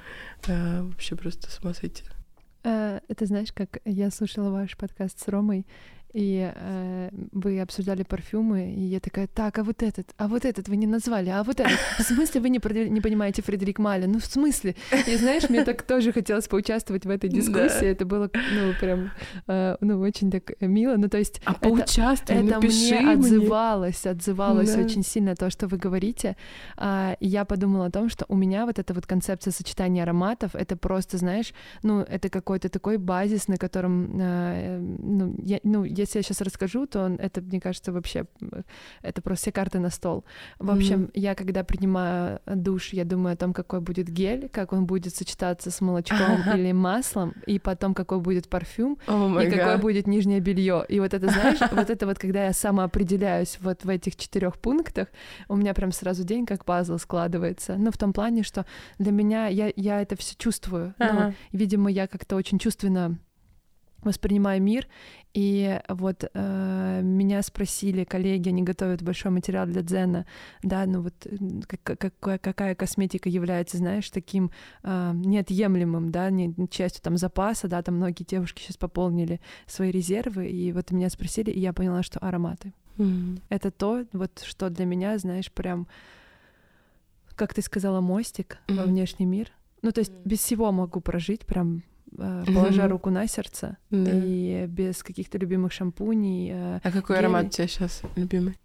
А, 0.49 0.83
вообще 0.83 1.15
просто 1.15 1.51
с 1.51 1.59
ума 1.63 1.75
сойти. 1.75 2.05
А, 2.65 3.01
это 3.09 3.27
знаешь, 3.27 3.53
как 3.53 3.81
я 3.85 4.11
слушала 4.11 4.51
ваш 4.51 4.79
подкаст 4.79 5.21
с 5.23 5.29
Ромой, 5.29 5.67
и 6.13 6.51
э, 6.55 7.11
вы 7.33 7.61
обсуждали 7.61 8.03
парфюмы, 8.03 8.73
и 8.73 8.81
я 8.81 9.01
такая, 9.01 9.27
так, 9.27 9.59
а 9.59 9.65
вот 9.65 9.83
этот, 9.83 10.09
а 10.17 10.29
вот 10.29 10.45
этот 10.45 10.69
вы 10.69 10.77
не 10.77 10.87
назвали, 10.87 11.31
а 11.31 11.43
вот 11.43 11.61
этот, 11.61 11.79
в 11.99 12.03
смысле 12.03 12.41
вы 12.41 12.49
не, 12.51 12.61
не 12.89 13.01
понимаете 13.01 13.43
Фредерик 13.43 13.79
Маля? 13.79 14.07
Ну, 14.07 14.19
в 14.19 14.25
смысле? 14.25 14.75
И 15.07 15.17
знаешь, 15.17 15.49
мне 15.49 15.65
так 15.65 15.83
тоже 15.83 16.13
хотелось 16.13 16.49
поучаствовать 16.49 17.07
в 17.07 17.11
этой 17.11 17.31
дискуссии, 17.31 17.87
это 17.87 18.05
было, 18.05 18.31
ну, 18.35 18.73
прям, 18.81 19.11
э, 19.47 19.77
ну, 19.81 20.01
очень 20.01 20.31
так 20.31 20.53
мило, 20.61 20.97
ну, 20.97 21.09
то 21.09 21.19
есть... 21.19 21.41
А 21.45 21.55
поучаствуй, 21.55 22.37
это, 22.37 22.45
напиши 22.57 23.01
мне 23.01 23.13
отзывалось, 23.13 24.07
отзывалось 24.07 24.75
да. 24.75 24.83
очень 24.83 25.05
сильно 25.05 25.37
то, 25.37 25.51
что 25.51 25.69
вы 25.69 25.77
говорите, 25.77 26.37
а, 26.77 27.17
и 27.21 27.29
я 27.29 27.45
подумала 27.45 27.87
о 27.87 27.91
том, 27.91 28.09
что 28.09 28.25
у 28.29 28.37
меня 28.37 28.67
вот 28.67 28.79
эта 28.79 28.95
вот 28.95 29.07
концепция 29.07 29.53
сочетания 29.53 30.03
ароматов, 30.03 30.55
это 30.55 30.77
просто, 30.77 31.19
знаешь, 31.19 31.53
ну, 31.83 32.01
это 32.01 32.29
какой-то 32.29 32.69
такой 32.69 32.99
базис, 32.99 33.49
на 33.49 33.57
котором, 33.57 34.19
э, 34.21 34.79
ну, 34.79 35.35
я, 35.39 35.61
ну, 35.63 35.85
если 36.01 36.19
я 36.19 36.23
сейчас 36.23 36.41
расскажу, 36.41 36.87
то 36.87 37.07
это, 37.19 37.41
мне 37.41 37.61
кажется, 37.61 37.93
вообще 37.93 38.27
это 39.03 39.23
просто 39.23 39.41
все 39.41 39.53
карты 39.53 39.79
на 39.79 39.91
стол. 39.91 40.25
В 40.59 40.71
общем, 40.71 41.05
mm-hmm. 41.05 41.11
я 41.15 41.35
когда 41.35 41.65
принимаю 41.65 42.41
душ, 42.47 42.93
я 42.93 43.05
думаю 43.05 43.35
о 43.35 43.37
том, 43.37 43.53
какой 43.53 43.81
будет 43.81 44.09
гель, 44.09 44.49
как 44.49 44.73
он 44.73 44.87
будет 44.87 45.15
сочетаться 45.15 45.71
с 45.71 45.81
молочком 45.81 46.43
или 46.55 46.73
маслом, 46.73 47.35
и 47.47 47.59
потом 47.59 47.95
какой 47.95 48.21
будет 48.21 48.49
парфюм, 48.49 48.99
oh 49.07 49.45
и 49.45 49.51
какое 49.51 49.79
будет 49.79 50.07
нижнее 50.07 50.41
белье. 50.41 50.85
И 50.89 51.01
вот 51.01 51.15
это, 51.15 51.29
знаешь, 51.29 51.59
вот 51.73 51.91
это 51.91 52.07
вот, 52.07 52.19
когда 52.19 52.47
я 52.47 52.53
самоопределяюсь 52.53 53.59
вот 53.61 53.85
в 53.85 53.89
этих 53.89 54.17
четырех 54.17 54.59
пунктах, 54.59 55.09
у 55.49 55.57
меня 55.57 55.75
прям 55.75 55.93
сразу 55.93 56.25
день 56.25 56.47
как 56.47 56.65
пазл 56.65 56.99
складывается. 56.99 57.77
Ну, 57.77 57.91
в 57.91 57.99
том 57.99 58.13
плане, 58.13 58.43
что 58.43 58.67
для 58.99 59.13
меня 59.13 59.47
я, 59.47 59.73
я 59.77 60.01
это 60.01 60.17
все 60.17 60.35
чувствую. 60.37 60.95
Uh-huh. 60.99 61.13
Ну, 61.13 61.35
видимо, 61.53 61.91
я 61.91 62.07
как-то 62.07 62.37
очень 62.37 62.59
чувственно 62.59 63.19
воспринимаю 64.03 64.63
мир. 64.63 64.87
И 65.33 65.81
вот 65.89 66.25
э, 66.33 67.01
меня 67.03 67.43
спросили 67.43 68.05
коллеги, 68.05 68.49
они 68.49 68.63
готовят 68.63 69.03
большой 69.03 69.31
материал 69.31 69.67
для 69.67 69.83
дзена, 69.83 70.27
да, 70.63 70.87
ну 70.87 71.03
вот 71.03 71.15
как, 71.69 71.99
какая, 71.99 72.39
какая 72.39 72.75
косметика 72.75 73.29
является, 73.29 73.77
знаешь, 73.77 74.11
таким 74.11 74.51
э, 74.83 75.13
неотъемлемым, 75.15 76.11
да, 76.11 76.31
не, 76.31 76.53
частью 76.69 77.03
там 77.03 77.17
запаса, 77.17 77.69
да, 77.69 77.81
там 77.81 77.97
многие 77.97 78.25
девушки 78.25 78.61
сейчас 78.61 78.77
пополнили 78.77 79.41
свои 79.67 79.93
резервы, 79.93 80.49
и 80.49 80.73
вот 80.73 80.91
меня 80.91 81.11
спросили, 81.11 81.51
и 81.51 81.61
я 81.61 81.73
поняла, 81.73 82.03
что 82.03 82.19
ароматы. 82.19 82.73
Mm-hmm. 82.97 83.43
Это 83.51 83.71
то, 83.71 84.05
вот 84.13 84.43
что 84.45 84.69
для 84.69 84.85
меня, 84.85 85.17
знаешь, 85.19 85.51
прям, 85.53 85.87
как 87.37 87.55
ты 87.55 87.63
сказала, 87.63 88.01
мостик 88.01 88.59
mm-hmm. 88.67 88.77
во 88.77 88.83
внешний 88.83 89.27
мир. 89.27 89.53
Ну, 89.83 89.93
то 89.93 90.01
есть 90.01 90.13
mm-hmm. 90.13 90.29
без 90.29 90.41
всего 90.41 90.73
могу 90.73 91.01
прожить, 91.01 91.47
прям 91.47 91.83
Э, 92.19 92.45
положа 92.47 92.89
руку 92.89 93.11
на 93.11 93.27
сердце 93.27 93.77
да. 93.91 94.11
и 94.13 94.67
без 94.67 95.03
каких-то 95.03 95.39
любимых 95.39 95.73
шампуней. 95.73 96.51
Э, 96.53 96.81
а 96.83 96.91
какой 96.91 97.17
гелей. 97.17 97.19
аромат 97.19 97.47
у 97.47 97.49
тебя 97.51 97.69
сейчас 97.69 98.03
любимый? 98.17 98.59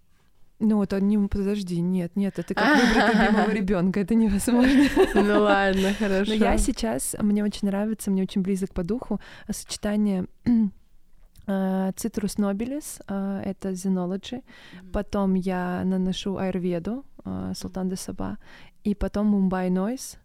Ну 0.60 0.78
вот 0.78 0.94
не 0.94 1.18
подожди, 1.28 1.82
нет, 1.82 2.16
нет, 2.16 2.40
это 2.40 2.54
как 2.54 2.78
выбрать 2.82 3.14
любимого 3.14 3.52
ребенка, 3.52 4.00
это 4.00 4.16
невозможно. 4.16 4.86
Ну 5.14 5.42
ладно, 5.42 5.94
хорошо. 5.94 6.32
Но 6.32 6.36
я 6.36 6.58
сейчас, 6.58 7.16
мне 7.20 7.44
очень 7.44 7.68
нравится, 7.68 8.10
мне 8.10 8.24
очень 8.24 8.42
близок 8.42 8.74
по 8.74 8.84
духу 8.84 9.20
сочетание 9.50 10.26
Цитрус 11.96 12.38
Нобилис, 12.38 13.00
это 13.08 13.70
Xenology, 13.70 14.44
потом 14.92 15.36
я 15.36 15.84
наношу 15.86 16.38
Айрведу, 16.38 17.06
Султан 17.54 17.90
де 17.90 17.98
Саба, 17.98 18.38
и 18.84 18.96
потом 18.96 19.28
Мумбай 19.28 19.70
Нойс, 19.70 20.18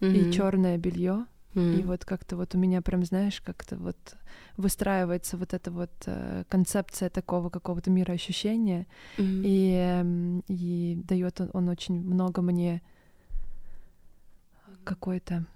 и 0.00 0.30
черное 0.30 0.76
белье, 0.78 1.26
Mm. 1.54 1.80
И 1.80 1.82
вот 1.82 2.04
как-то 2.04 2.36
вот 2.36 2.54
у 2.54 2.58
меня 2.58 2.80
прям, 2.80 3.04
знаешь, 3.04 3.40
как-то 3.40 3.76
вот 3.76 4.16
выстраивается 4.56 5.36
вот 5.36 5.52
эта 5.54 5.70
вот 5.70 5.92
э, 6.06 6.44
концепция 6.48 7.10
такого 7.10 7.50
какого-то 7.50 7.90
мира 7.90 8.12
ощущения, 8.12 8.86
mm. 9.18 9.42
и, 9.44 10.42
и 10.48 11.02
дает 11.04 11.40
он, 11.40 11.50
он 11.52 11.68
очень 11.68 12.00
много 12.00 12.42
мне 12.42 12.82
какой-то 14.84 15.46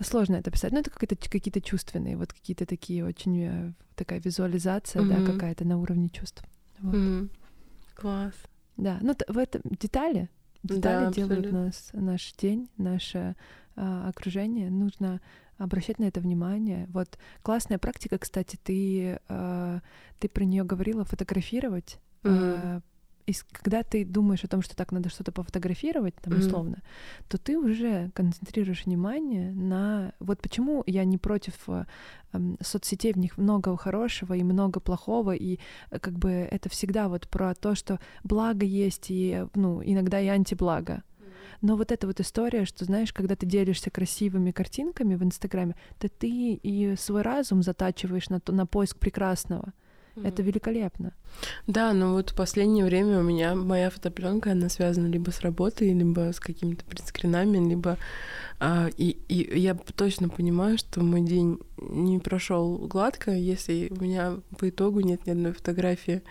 сложно 0.00 0.36
это 0.36 0.50
писать, 0.50 0.72
но 0.72 0.80
это 0.80 0.90
какие-то 0.90 1.16
какие-то 1.16 1.60
чувственные, 1.60 2.16
вот 2.16 2.32
какие-то 2.32 2.66
такие 2.66 3.04
очень 3.04 3.40
э, 3.42 3.72
такая 3.94 4.20
визуализация, 4.20 5.02
mm-hmm. 5.02 5.26
да, 5.26 5.32
какая-то 5.32 5.64
на 5.64 5.78
уровне 5.78 6.08
чувств. 6.08 6.44
Вот. 6.80 6.94
Mm-hmm. 6.94 7.30
Класс. 7.94 8.34
Да, 8.76 8.98
ну 9.00 9.14
в 9.28 9.38
этом 9.38 9.62
детали, 9.64 10.28
Детали 10.64 11.04
да, 11.04 11.12
делают 11.12 11.52
нас, 11.52 11.90
наш 11.92 12.32
день, 12.32 12.70
наше 12.78 13.36
а, 13.76 14.08
окружение. 14.08 14.70
Нужно 14.70 15.20
обращать 15.58 15.98
на 15.98 16.04
это 16.04 16.20
внимание. 16.20 16.88
Вот 16.90 17.18
классная 17.42 17.78
практика, 17.78 18.18
кстати, 18.18 18.58
ты, 18.62 19.20
а, 19.28 19.80
ты 20.18 20.28
про 20.28 20.44
нее 20.44 20.64
говорила, 20.64 21.04
фотографировать. 21.04 21.98
Mm-hmm. 22.22 22.60
А, 22.62 22.80
и 23.26 23.34
когда 23.52 23.82
ты 23.82 24.04
думаешь 24.04 24.44
о 24.44 24.48
том, 24.48 24.62
что 24.62 24.76
так 24.76 24.92
надо 24.92 25.08
что-то 25.08 25.32
пофотографировать, 25.32 26.14
там, 26.16 26.38
условно, 26.38 26.76
mm-hmm. 26.76 27.24
то 27.28 27.38
ты 27.38 27.58
уже 27.58 28.10
концентрируешь 28.14 28.84
внимание 28.84 29.52
на... 29.52 30.12
Вот 30.20 30.40
почему 30.42 30.82
я 30.86 31.04
не 31.04 31.16
против 31.16 31.54
э, 31.68 31.84
соцсетей, 32.60 33.12
в 33.12 33.18
них 33.18 33.38
много 33.38 33.76
хорошего 33.76 34.34
и 34.34 34.42
много 34.42 34.80
плохого, 34.80 35.34
и 35.34 35.58
э, 35.90 35.98
как 35.98 36.18
бы 36.18 36.30
это 36.30 36.68
всегда 36.68 37.08
вот 37.08 37.28
про 37.28 37.54
то, 37.54 37.74
что 37.74 37.98
благо 38.22 38.66
есть, 38.66 39.06
и, 39.08 39.46
ну, 39.54 39.82
иногда 39.82 40.20
и 40.20 40.26
антиблаго. 40.26 41.02
Но 41.62 41.76
вот 41.76 41.92
эта 41.92 42.06
вот 42.06 42.20
история, 42.20 42.66
что, 42.66 42.84
знаешь, 42.84 43.12
когда 43.12 43.36
ты 43.36 43.46
делишься 43.46 43.90
красивыми 43.90 44.50
картинками 44.50 45.14
в 45.14 45.22
Инстаграме, 45.22 45.76
то 45.98 46.08
ты 46.08 46.54
и 46.54 46.94
свой 46.96 47.22
разум 47.22 47.62
затачиваешь 47.62 48.28
на, 48.28 48.38
то, 48.38 48.52
на 48.52 48.66
поиск 48.66 48.98
прекрасного. 48.98 49.72
Mm-hmm. 50.16 50.28
Это 50.28 50.42
великолепно. 50.42 51.12
Да, 51.66 51.92
но 51.92 52.12
вот 52.12 52.30
в 52.30 52.34
последнее 52.34 52.84
время 52.84 53.18
у 53.18 53.22
меня 53.22 53.54
моя 53.56 53.90
фотопленка, 53.90 54.52
она 54.52 54.68
связана 54.68 55.08
либо 55.08 55.30
с 55.30 55.40
работой, 55.40 55.92
либо 55.92 56.32
с 56.32 56.38
какими-то 56.38 56.84
предскринами, 56.84 57.58
либо 57.68 57.98
а, 58.60 58.88
и, 58.96 59.18
и 59.28 59.58
я 59.58 59.74
точно 59.74 60.28
понимаю, 60.28 60.78
что 60.78 61.02
мой 61.02 61.22
день 61.22 61.58
не 61.76 62.20
прошел 62.20 62.78
гладко, 62.78 63.32
если 63.32 63.88
у 63.90 64.02
меня 64.02 64.36
по 64.58 64.68
итогу 64.68 65.00
нет 65.00 65.26
ни 65.26 65.32
одной 65.32 65.52
фотографии, 65.52 66.22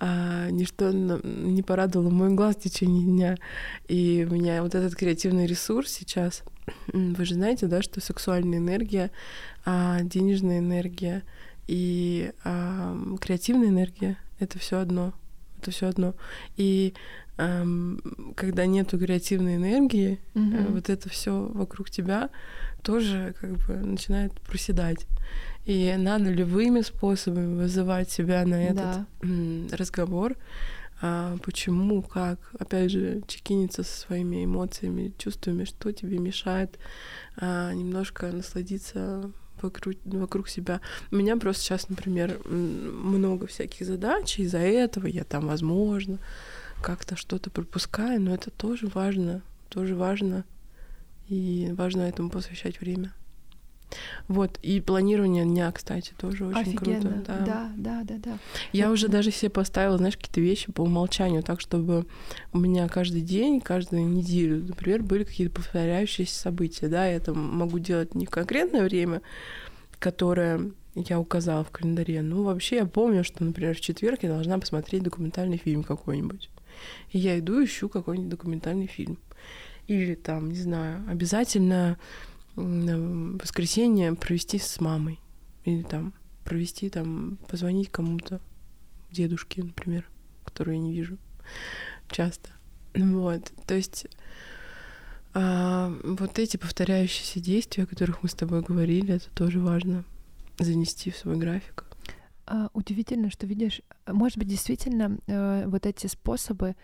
а, 0.00 0.50
ничто 0.50 0.90
не 0.90 1.62
порадовало 1.62 2.10
мой 2.10 2.34
глаз 2.34 2.56
в 2.56 2.62
течение 2.62 3.04
дня. 3.04 3.36
И 3.86 4.26
у 4.28 4.34
меня 4.34 4.62
вот 4.62 4.74
этот 4.74 4.96
креативный 4.96 5.46
ресурс 5.46 5.92
сейчас, 5.92 6.42
вы 6.92 7.24
же 7.24 7.34
знаете, 7.34 7.66
да, 7.66 7.82
что 7.82 8.00
сексуальная 8.00 8.58
энергия, 8.58 9.12
а 9.64 10.00
денежная 10.02 10.58
энергия— 10.58 11.22
и 11.66 12.32
э, 12.44 13.16
креативная 13.20 13.68
энергия 13.68 14.18
это 14.38 14.58
все 14.58 14.78
одно. 14.78 15.12
Это 15.60 15.70
все 15.70 15.86
одно. 15.86 16.14
И 16.56 16.94
э, 17.38 17.64
когда 18.36 18.66
нету 18.66 18.98
креативной 18.98 19.56
энергии, 19.56 20.20
mm-hmm. 20.34 20.56
э, 20.56 20.72
вот 20.72 20.90
это 20.90 21.08
все 21.08 21.50
вокруг 21.54 21.90
тебя 21.90 22.30
тоже 22.82 23.34
как 23.40 23.52
бы 23.66 23.74
начинает 23.74 24.32
проседать. 24.40 25.06
И 25.64 25.94
надо 25.96 26.30
любыми 26.30 26.80
способами 26.80 27.54
вызывать 27.54 28.10
себя 28.10 28.44
на 28.44 28.64
этот 28.64 29.06
да. 29.22 29.76
разговор, 29.76 30.34
а, 31.00 31.36
почему, 31.44 32.02
как, 32.02 32.38
опять 32.58 32.90
же, 32.90 33.22
чекиниться 33.28 33.84
со 33.84 34.00
своими 34.00 34.44
эмоциями, 34.44 35.12
чувствами, 35.18 35.64
что 35.64 35.92
тебе 35.92 36.18
мешает 36.18 36.78
а, 37.36 37.72
немножко 37.72 38.26
насладиться 38.32 39.30
вокруг, 39.62 39.96
вокруг 40.04 40.48
себя. 40.48 40.80
У 41.10 41.16
меня 41.16 41.36
просто 41.36 41.62
сейчас, 41.62 41.88
например, 41.88 42.38
много 42.46 43.46
всяких 43.46 43.86
задач, 43.86 44.38
из-за 44.38 44.58
этого 44.58 45.06
я 45.06 45.24
там, 45.24 45.46
возможно, 45.46 46.18
как-то 46.82 47.16
что-то 47.16 47.50
пропускаю, 47.50 48.20
но 48.20 48.34
это 48.34 48.50
тоже 48.50 48.88
важно, 48.88 49.42
тоже 49.68 49.94
важно, 49.94 50.44
и 51.28 51.70
важно 51.72 52.02
этому 52.02 52.30
посвящать 52.30 52.80
время. 52.80 53.12
Вот, 54.28 54.58
и 54.62 54.80
планирование 54.80 55.44
дня, 55.44 55.70
кстати, 55.72 56.12
тоже 56.16 56.46
очень 56.46 56.60
Офигенно. 56.60 57.00
круто. 57.00 57.24
Да. 57.26 57.44
да, 57.44 57.72
да, 57.76 58.02
да, 58.04 58.14
да. 58.18 58.38
Я 58.72 58.88
вот. 58.88 58.94
уже 58.94 59.08
даже 59.08 59.30
себе 59.30 59.50
поставила, 59.50 59.98
знаешь, 59.98 60.16
какие-то 60.16 60.40
вещи 60.40 60.72
по 60.72 60.82
умолчанию, 60.82 61.42
так, 61.42 61.60
чтобы 61.60 62.06
у 62.52 62.58
меня 62.58 62.88
каждый 62.88 63.22
день, 63.22 63.60
каждую 63.60 64.06
неделю, 64.08 64.64
например, 64.64 65.02
были 65.02 65.24
какие-то 65.24 65.54
повторяющиеся 65.54 66.38
события, 66.38 66.88
да, 66.88 67.06
я 67.06 67.14
это 67.14 67.34
могу 67.34 67.78
делать 67.78 68.14
не 68.14 68.26
в 68.26 68.30
конкретное 68.30 68.84
время, 68.84 69.22
которое 69.98 70.72
я 70.94 71.18
указала 71.18 71.64
в 71.64 71.70
календаре, 71.70 72.22
ну, 72.22 72.42
вообще 72.42 72.76
я 72.76 72.86
помню, 72.86 73.24
что, 73.24 73.44
например, 73.44 73.74
в 73.76 73.80
четверг 73.80 74.22
я 74.22 74.28
должна 74.28 74.58
посмотреть 74.58 75.02
документальный 75.02 75.56
фильм 75.56 75.84
какой-нибудь. 75.84 76.50
И 77.10 77.18
я 77.18 77.38
иду, 77.38 77.64
ищу 77.64 77.88
какой-нибудь 77.88 78.30
документальный 78.30 78.86
фильм. 78.86 79.18
Или 79.86 80.14
там, 80.14 80.50
не 80.50 80.58
знаю, 80.58 81.04
обязательно 81.08 81.98
воскресенье 82.56 84.14
провести 84.14 84.58
с 84.58 84.80
мамой. 84.80 85.20
Или 85.64 85.82
там 85.82 86.12
провести 86.44 86.90
там, 86.90 87.38
позвонить 87.48 87.90
кому-то, 87.90 88.40
дедушке, 89.10 89.62
например, 89.62 90.08
которую 90.44 90.76
я 90.76 90.82
не 90.82 90.92
вижу 90.92 91.18
часто. 92.10 92.50
Вот, 92.94 93.52
то 93.66 93.74
есть 93.74 94.06
а, 95.34 95.92
вот 96.02 96.38
эти 96.38 96.56
повторяющиеся 96.56 97.40
действия, 97.40 97.84
о 97.84 97.86
которых 97.86 98.22
мы 98.22 98.28
с 98.28 98.34
тобой 98.34 98.62
говорили, 98.62 99.14
это 99.14 99.30
тоже 99.30 99.60
важно 99.60 100.04
занести 100.58 101.10
в 101.10 101.16
свой 101.16 101.36
график. 101.36 101.84
А, 102.46 102.68
удивительно, 102.74 103.30
что 103.30 103.46
видишь, 103.46 103.80
может 104.06 104.36
быть, 104.36 104.48
действительно 104.48 105.18
э, 105.26 105.64
вот 105.66 105.86
эти 105.86 106.06
способы 106.06 106.76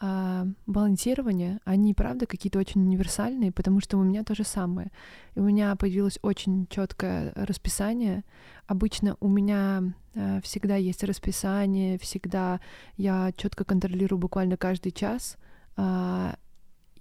а, 0.00 0.46
балансирования, 0.66 1.60
они, 1.64 1.92
правда, 1.92 2.26
какие-то 2.26 2.58
очень 2.60 2.82
универсальные, 2.82 3.50
потому 3.50 3.80
что 3.80 3.98
у 3.98 4.02
меня 4.02 4.22
то 4.22 4.34
же 4.34 4.44
самое. 4.44 4.92
И 5.34 5.40
у 5.40 5.42
меня 5.42 5.74
появилось 5.74 6.18
очень 6.22 6.68
четкое 6.68 7.32
расписание. 7.34 8.24
Обычно 8.66 9.16
у 9.18 9.28
меня 9.28 9.82
а, 10.14 10.40
всегда 10.42 10.76
есть 10.76 11.02
расписание, 11.02 11.98
всегда 11.98 12.60
я 12.96 13.32
четко 13.36 13.64
контролирую 13.64 14.18
буквально 14.18 14.56
каждый 14.56 14.92
час 14.92 15.36
а, 15.76 16.36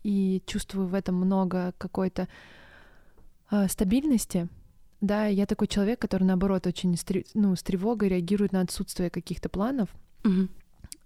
и 0.03 0.41
чувствую 0.47 0.87
в 0.87 0.93
этом 0.95 1.15
много 1.15 1.73
какой-то 1.77 2.27
а, 3.49 3.67
стабильности. 3.67 4.47
Да, 5.01 5.27
я 5.27 5.45
такой 5.45 5.67
человек, 5.67 5.99
который 5.99 6.23
наоборот 6.23 6.65
очень 6.65 6.95
ну, 7.35 7.55
с 7.55 7.61
тревогой 7.61 8.09
реагирует 8.09 8.53
на 8.53 8.61
отсутствие 8.61 9.11
каких-то 9.11 9.49
планов. 9.49 9.89
Mm-hmm. 10.23 10.49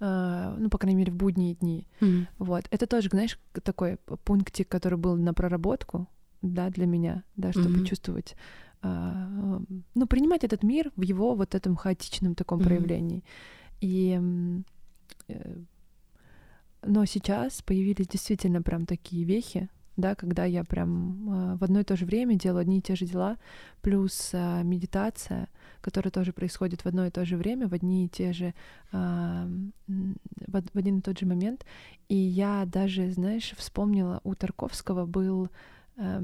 Uh, 0.01 0.57
ну, 0.57 0.69
по 0.69 0.79
крайней 0.79 0.97
мере, 0.97 1.11
в 1.11 1.15
будние 1.15 1.53
дни. 1.53 1.85
Mm-hmm. 1.99 2.25
Вот. 2.39 2.65
Это 2.71 2.87
тоже, 2.87 3.09
знаешь, 3.09 3.37
такой 3.63 3.97
пунктик, 4.23 4.67
который 4.67 4.97
был 4.97 5.15
на 5.15 5.31
проработку, 5.31 6.07
да, 6.41 6.71
для 6.71 6.87
меня, 6.87 7.23
да, 7.35 7.51
чтобы 7.51 7.81
mm-hmm. 7.81 7.85
чувствовать, 7.85 8.35
uh, 8.81 9.83
ну, 9.93 10.07
принимать 10.07 10.43
этот 10.43 10.63
мир 10.63 10.91
в 10.95 11.03
его 11.03 11.35
вот 11.35 11.53
этом 11.53 11.75
хаотичном 11.75 12.33
таком 12.33 12.59
mm-hmm. 12.59 12.63
проявлении. 12.63 13.23
И 13.79 14.19
uh, 15.27 15.65
но 16.83 17.05
сейчас 17.05 17.61
появились 17.61 18.07
действительно 18.07 18.63
прям 18.63 18.85
такие 18.85 19.23
вехи, 19.23 19.69
да, 20.01 20.15
когда 20.15 20.45
я 20.45 20.63
прям 20.63 21.57
в 21.57 21.63
одно 21.63 21.79
и 21.79 21.83
то 21.83 21.95
же 21.95 22.05
время 22.05 22.35
делаю 22.35 22.61
одни 22.61 22.79
и 22.79 22.81
те 22.81 22.95
же 22.95 23.05
дела, 23.05 23.37
плюс 23.81 24.33
медитация— 24.33 25.47
которое 25.81 26.11
тоже 26.11 26.31
происходит 26.31 26.81
в 26.81 26.85
одно 26.85 27.05
и 27.05 27.09
то 27.09 27.25
же 27.25 27.35
время, 27.35 27.67
в 27.67 27.73
одни 27.73 28.05
и 28.05 28.09
те 28.09 28.31
же, 28.31 28.53
э, 28.91 29.47
в, 29.87 30.77
один 30.77 30.99
и 30.99 31.01
тот 31.01 31.19
же 31.19 31.25
момент. 31.25 31.65
И 32.07 32.15
я 32.15 32.65
даже, 32.65 33.11
знаешь, 33.11 33.53
вспомнила, 33.57 34.21
у 34.23 34.35
Тарковского 34.35 35.05
был 35.05 35.49
э, 35.97 36.21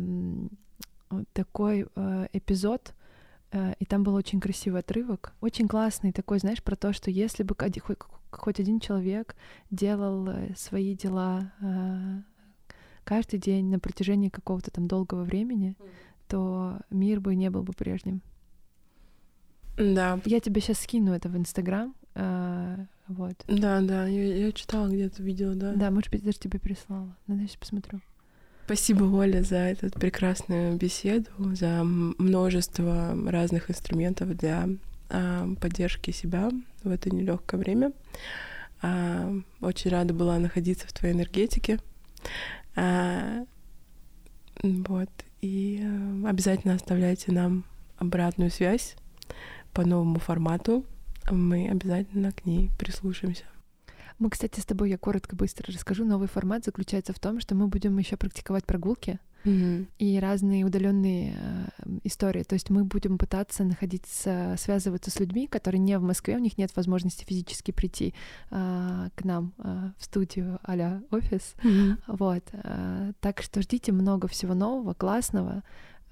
такой 1.33 1.87
э, 1.95 2.27
эпизод, 2.33 2.93
э, 3.51 3.73
и 3.79 3.85
там 3.85 4.03
был 4.03 4.13
очень 4.13 4.39
красивый 4.39 4.81
отрывок, 4.81 5.33
очень 5.41 5.67
классный 5.67 6.11
такой, 6.11 6.39
знаешь, 6.39 6.63
про 6.63 6.75
то, 6.75 6.93
что 6.93 7.11
если 7.11 7.43
бы 7.43 7.55
хоть, 8.29 8.59
один 8.59 8.79
человек 8.79 9.35
делал 9.71 10.29
э, 10.29 10.53
свои 10.55 10.95
дела 10.95 11.51
каждый 13.07 13.39
день 13.39 13.67
на 13.67 13.79
протяжении 13.79 14.27
какого-то 14.27 14.69
там 14.69 14.87
долгого 14.87 15.23
времени, 15.23 15.75
то 16.27 16.79
мир 16.89 17.21
бы 17.21 17.35
не 17.35 17.49
был 17.49 17.63
бы 17.63 17.71
прежним. 17.71 18.21
Да. 19.77 20.19
Я 20.25 20.41
тебе 20.41 20.59
сейчас 20.59 20.79
скину 20.79 21.13
это 21.13 21.29
в 21.29 21.37
Инстаграм. 21.37 21.95
Э, 22.15 22.85
вот. 23.07 23.45
Да, 23.47 23.79
да, 23.79 24.07
я, 24.07 24.47
я 24.47 24.51
читала 24.51 24.87
где-то 24.89 25.23
видео, 25.23 25.53
да. 25.53 25.73
Да, 25.73 25.89
может 25.89 26.11
быть, 26.11 26.23
даже 26.23 26.37
тебе 26.37 26.59
прислала. 26.59 27.15
Надо 27.27 27.43
сейчас 27.43 27.55
посмотрю. 27.55 28.01
Спасибо, 28.65 29.05
Оля, 29.05 29.41
за 29.43 29.55
эту 29.55 29.89
прекрасную 29.97 30.75
беседу, 30.75 31.29
за 31.37 31.85
множество 31.85 33.15
разных 33.31 33.71
инструментов 33.71 34.35
для 34.35 34.67
а, 35.09 35.47
поддержки 35.61 36.11
себя 36.11 36.51
в 36.83 36.91
это 36.91 37.09
нелегкое 37.09 37.57
время. 37.57 37.93
А, 38.81 39.31
очень 39.61 39.91
рада 39.91 40.13
была 40.13 40.37
находиться 40.39 40.85
в 40.85 40.91
твоей 40.91 41.15
энергетике. 41.15 41.79
А, 42.77 43.43
вот. 44.61 45.09
И 45.41 45.81
а, 45.83 46.29
обязательно 46.29 46.75
оставляйте 46.75 47.31
нам 47.31 47.65
обратную 47.97 48.51
связь 48.51 48.95
по 49.73 49.83
новому 49.83 50.19
формату. 50.19 50.85
Мы 51.29 51.69
обязательно 51.69 52.31
к 52.31 52.45
ней 52.45 52.69
прислушаемся. 52.77 53.45
Мы, 54.19 54.29
кстати, 54.29 54.59
с 54.59 54.65
тобой, 54.65 54.91
я 54.91 54.97
коротко, 54.97 55.35
быстро 55.35 55.73
расскажу. 55.73 56.05
Новый 56.05 56.27
формат 56.27 56.65
заключается 56.65 57.13
в 57.13 57.19
том, 57.19 57.39
что 57.39 57.55
мы 57.55 57.67
будем 57.67 57.97
еще 57.97 58.15
практиковать 58.15 58.65
прогулки 58.65 59.19
mm-hmm. 59.43 59.87
и 59.99 60.19
разные 60.19 60.65
удаленные 60.65 61.35
э, 61.37 61.89
истории. 62.03 62.43
То 62.43 62.53
есть 62.53 62.69
мы 62.69 62.83
будем 62.83 63.17
пытаться 63.17 63.63
находиться, 63.63 64.55
связываться 64.57 65.11
с 65.11 65.19
людьми, 65.19 65.47
которые 65.47 65.79
не 65.79 65.97
в 65.97 66.01
Москве, 66.01 66.35
у 66.35 66.39
них 66.39 66.57
нет 66.57 66.75
возможности 66.75 67.25
физически 67.25 67.71
прийти 67.71 68.13
э, 68.51 69.09
к 69.15 69.23
нам 69.23 69.53
э, 69.59 69.91
в 69.97 70.03
студию 70.03 70.59
а 70.63 71.01
офис. 71.11 71.55
Mm-hmm. 71.63 71.97
Вот. 72.07 72.43
Э, 72.51 73.13
так 73.19 73.41
что 73.41 73.61
ждите 73.61 73.91
много 73.91 74.27
всего 74.27 74.53
нового, 74.53 74.93
классного. 74.93 75.63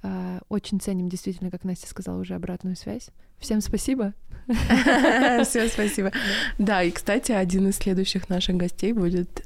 Э, 0.04 0.40
очень 0.50 0.80
ценим 0.80 1.10
действительно, 1.10 1.52
как 1.52 1.64
Настя 1.64 1.88
сказала, 1.88 2.20
уже 2.20 2.36
обратную 2.36 2.76
связь. 2.76 3.10
Всем 3.38 3.62
спасибо. 3.62 4.14
Всем 4.48 5.68
спасибо. 5.68 6.12
Да, 6.58 6.84
и, 6.84 6.92
кстати, 6.92 7.32
один 7.32 7.68
из 7.68 7.76
следующих 7.76 8.30
наших 8.30 8.56
гостей 8.56 8.94
будет 8.94 9.46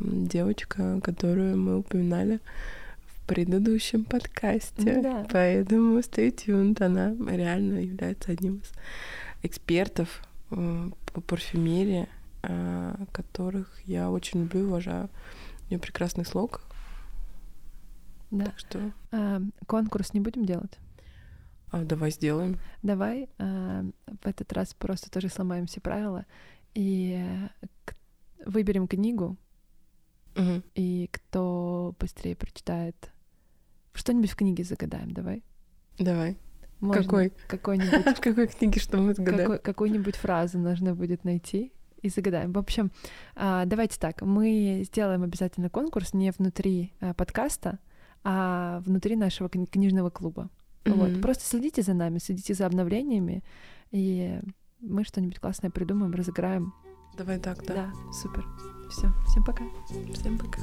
девочка, 0.00 1.00
которую 1.02 1.56
мы 1.56 1.78
упоминали 1.78 2.40
предыдущем 3.28 4.04
подкасте. 4.04 5.00
Да. 5.02 5.26
Поэтому 5.30 5.98
stay 5.98 6.34
tuned. 6.34 6.82
Она 6.82 7.14
реально 7.30 7.80
является 7.80 8.32
одним 8.32 8.56
из 8.56 8.72
экспертов 9.42 10.22
э, 10.50 10.90
по 11.12 11.20
парфюмерии, 11.20 12.08
э, 12.42 12.94
которых 13.12 13.80
я 13.84 14.10
очень 14.10 14.40
люблю 14.40 14.60
и 14.60 14.64
уважаю. 14.64 15.10
У 15.66 15.70
нее 15.70 15.78
прекрасный 15.78 16.24
слог. 16.24 16.62
Да. 18.30 18.46
Так 18.46 18.58
что... 18.58 18.92
А, 19.12 19.40
конкурс 19.66 20.14
не 20.14 20.20
будем 20.20 20.44
делать? 20.44 20.78
А, 21.70 21.84
давай 21.84 22.10
сделаем. 22.10 22.58
Давай 22.82 23.28
а, 23.38 23.84
в 24.06 24.26
этот 24.26 24.52
раз 24.54 24.74
просто 24.74 25.10
тоже 25.10 25.28
сломаем 25.28 25.66
все 25.66 25.80
правила 25.80 26.24
и 26.74 27.22
выберем 28.44 28.88
книгу, 28.88 29.36
угу. 30.36 30.62
и 30.74 31.08
кто 31.12 31.94
быстрее 31.98 32.36
прочитает 32.36 33.12
что-нибудь 33.92 34.30
в 34.30 34.36
книге 34.36 34.64
загадаем, 34.64 35.12
давай. 35.12 35.42
Давай. 35.98 36.36
Можно 36.80 37.02
какой? 37.02 37.32
Какой-нибудь. 37.48 38.16
В 38.18 38.20
какой 38.20 38.46
книге 38.46 38.80
что 38.80 38.98
мы 38.98 39.14
загадаем? 39.14 39.58
Какую-нибудь 39.58 40.14
фразу 40.16 40.58
нужно 40.58 40.94
будет 40.94 41.24
найти 41.24 41.72
и 42.02 42.08
загадаем. 42.08 42.52
В 42.52 42.58
общем, 42.58 42.90
а, 43.34 43.64
давайте 43.64 43.98
так. 43.98 44.22
Мы 44.22 44.82
сделаем 44.86 45.24
обязательно 45.24 45.70
конкурс 45.70 46.14
не 46.14 46.30
внутри 46.30 46.92
а, 47.00 47.14
подкаста, 47.14 47.80
а 48.22 48.80
внутри 48.86 49.16
нашего 49.16 49.48
книжного 49.48 50.10
клуба. 50.10 50.50
Mm-hmm. 50.84 50.94
Вот. 50.94 51.20
Просто 51.22 51.44
следите 51.44 51.82
за 51.82 51.94
нами, 51.94 52.18
следите 52.18 52.54
за 52.54 52.66
обновлениями, 52.66 53.42
и 53.90 54.40
мы 54.80 55.04
что-нибудь 55.04 55.40
классное 55.40 55.70
придумаем, 55.70 56.14
разыграем. 56.14 56.72
Давай 57.16 57.38
так, 57.38 57.64
да. 57.66 57.74
Да, 57.74 57.92
супер. 58.12 58.46
Все, 58.90 59.08
всем 59.26 59.44
пока. 59.44 59.64
Всем 60.14 60.38
пока. 60.38 60.62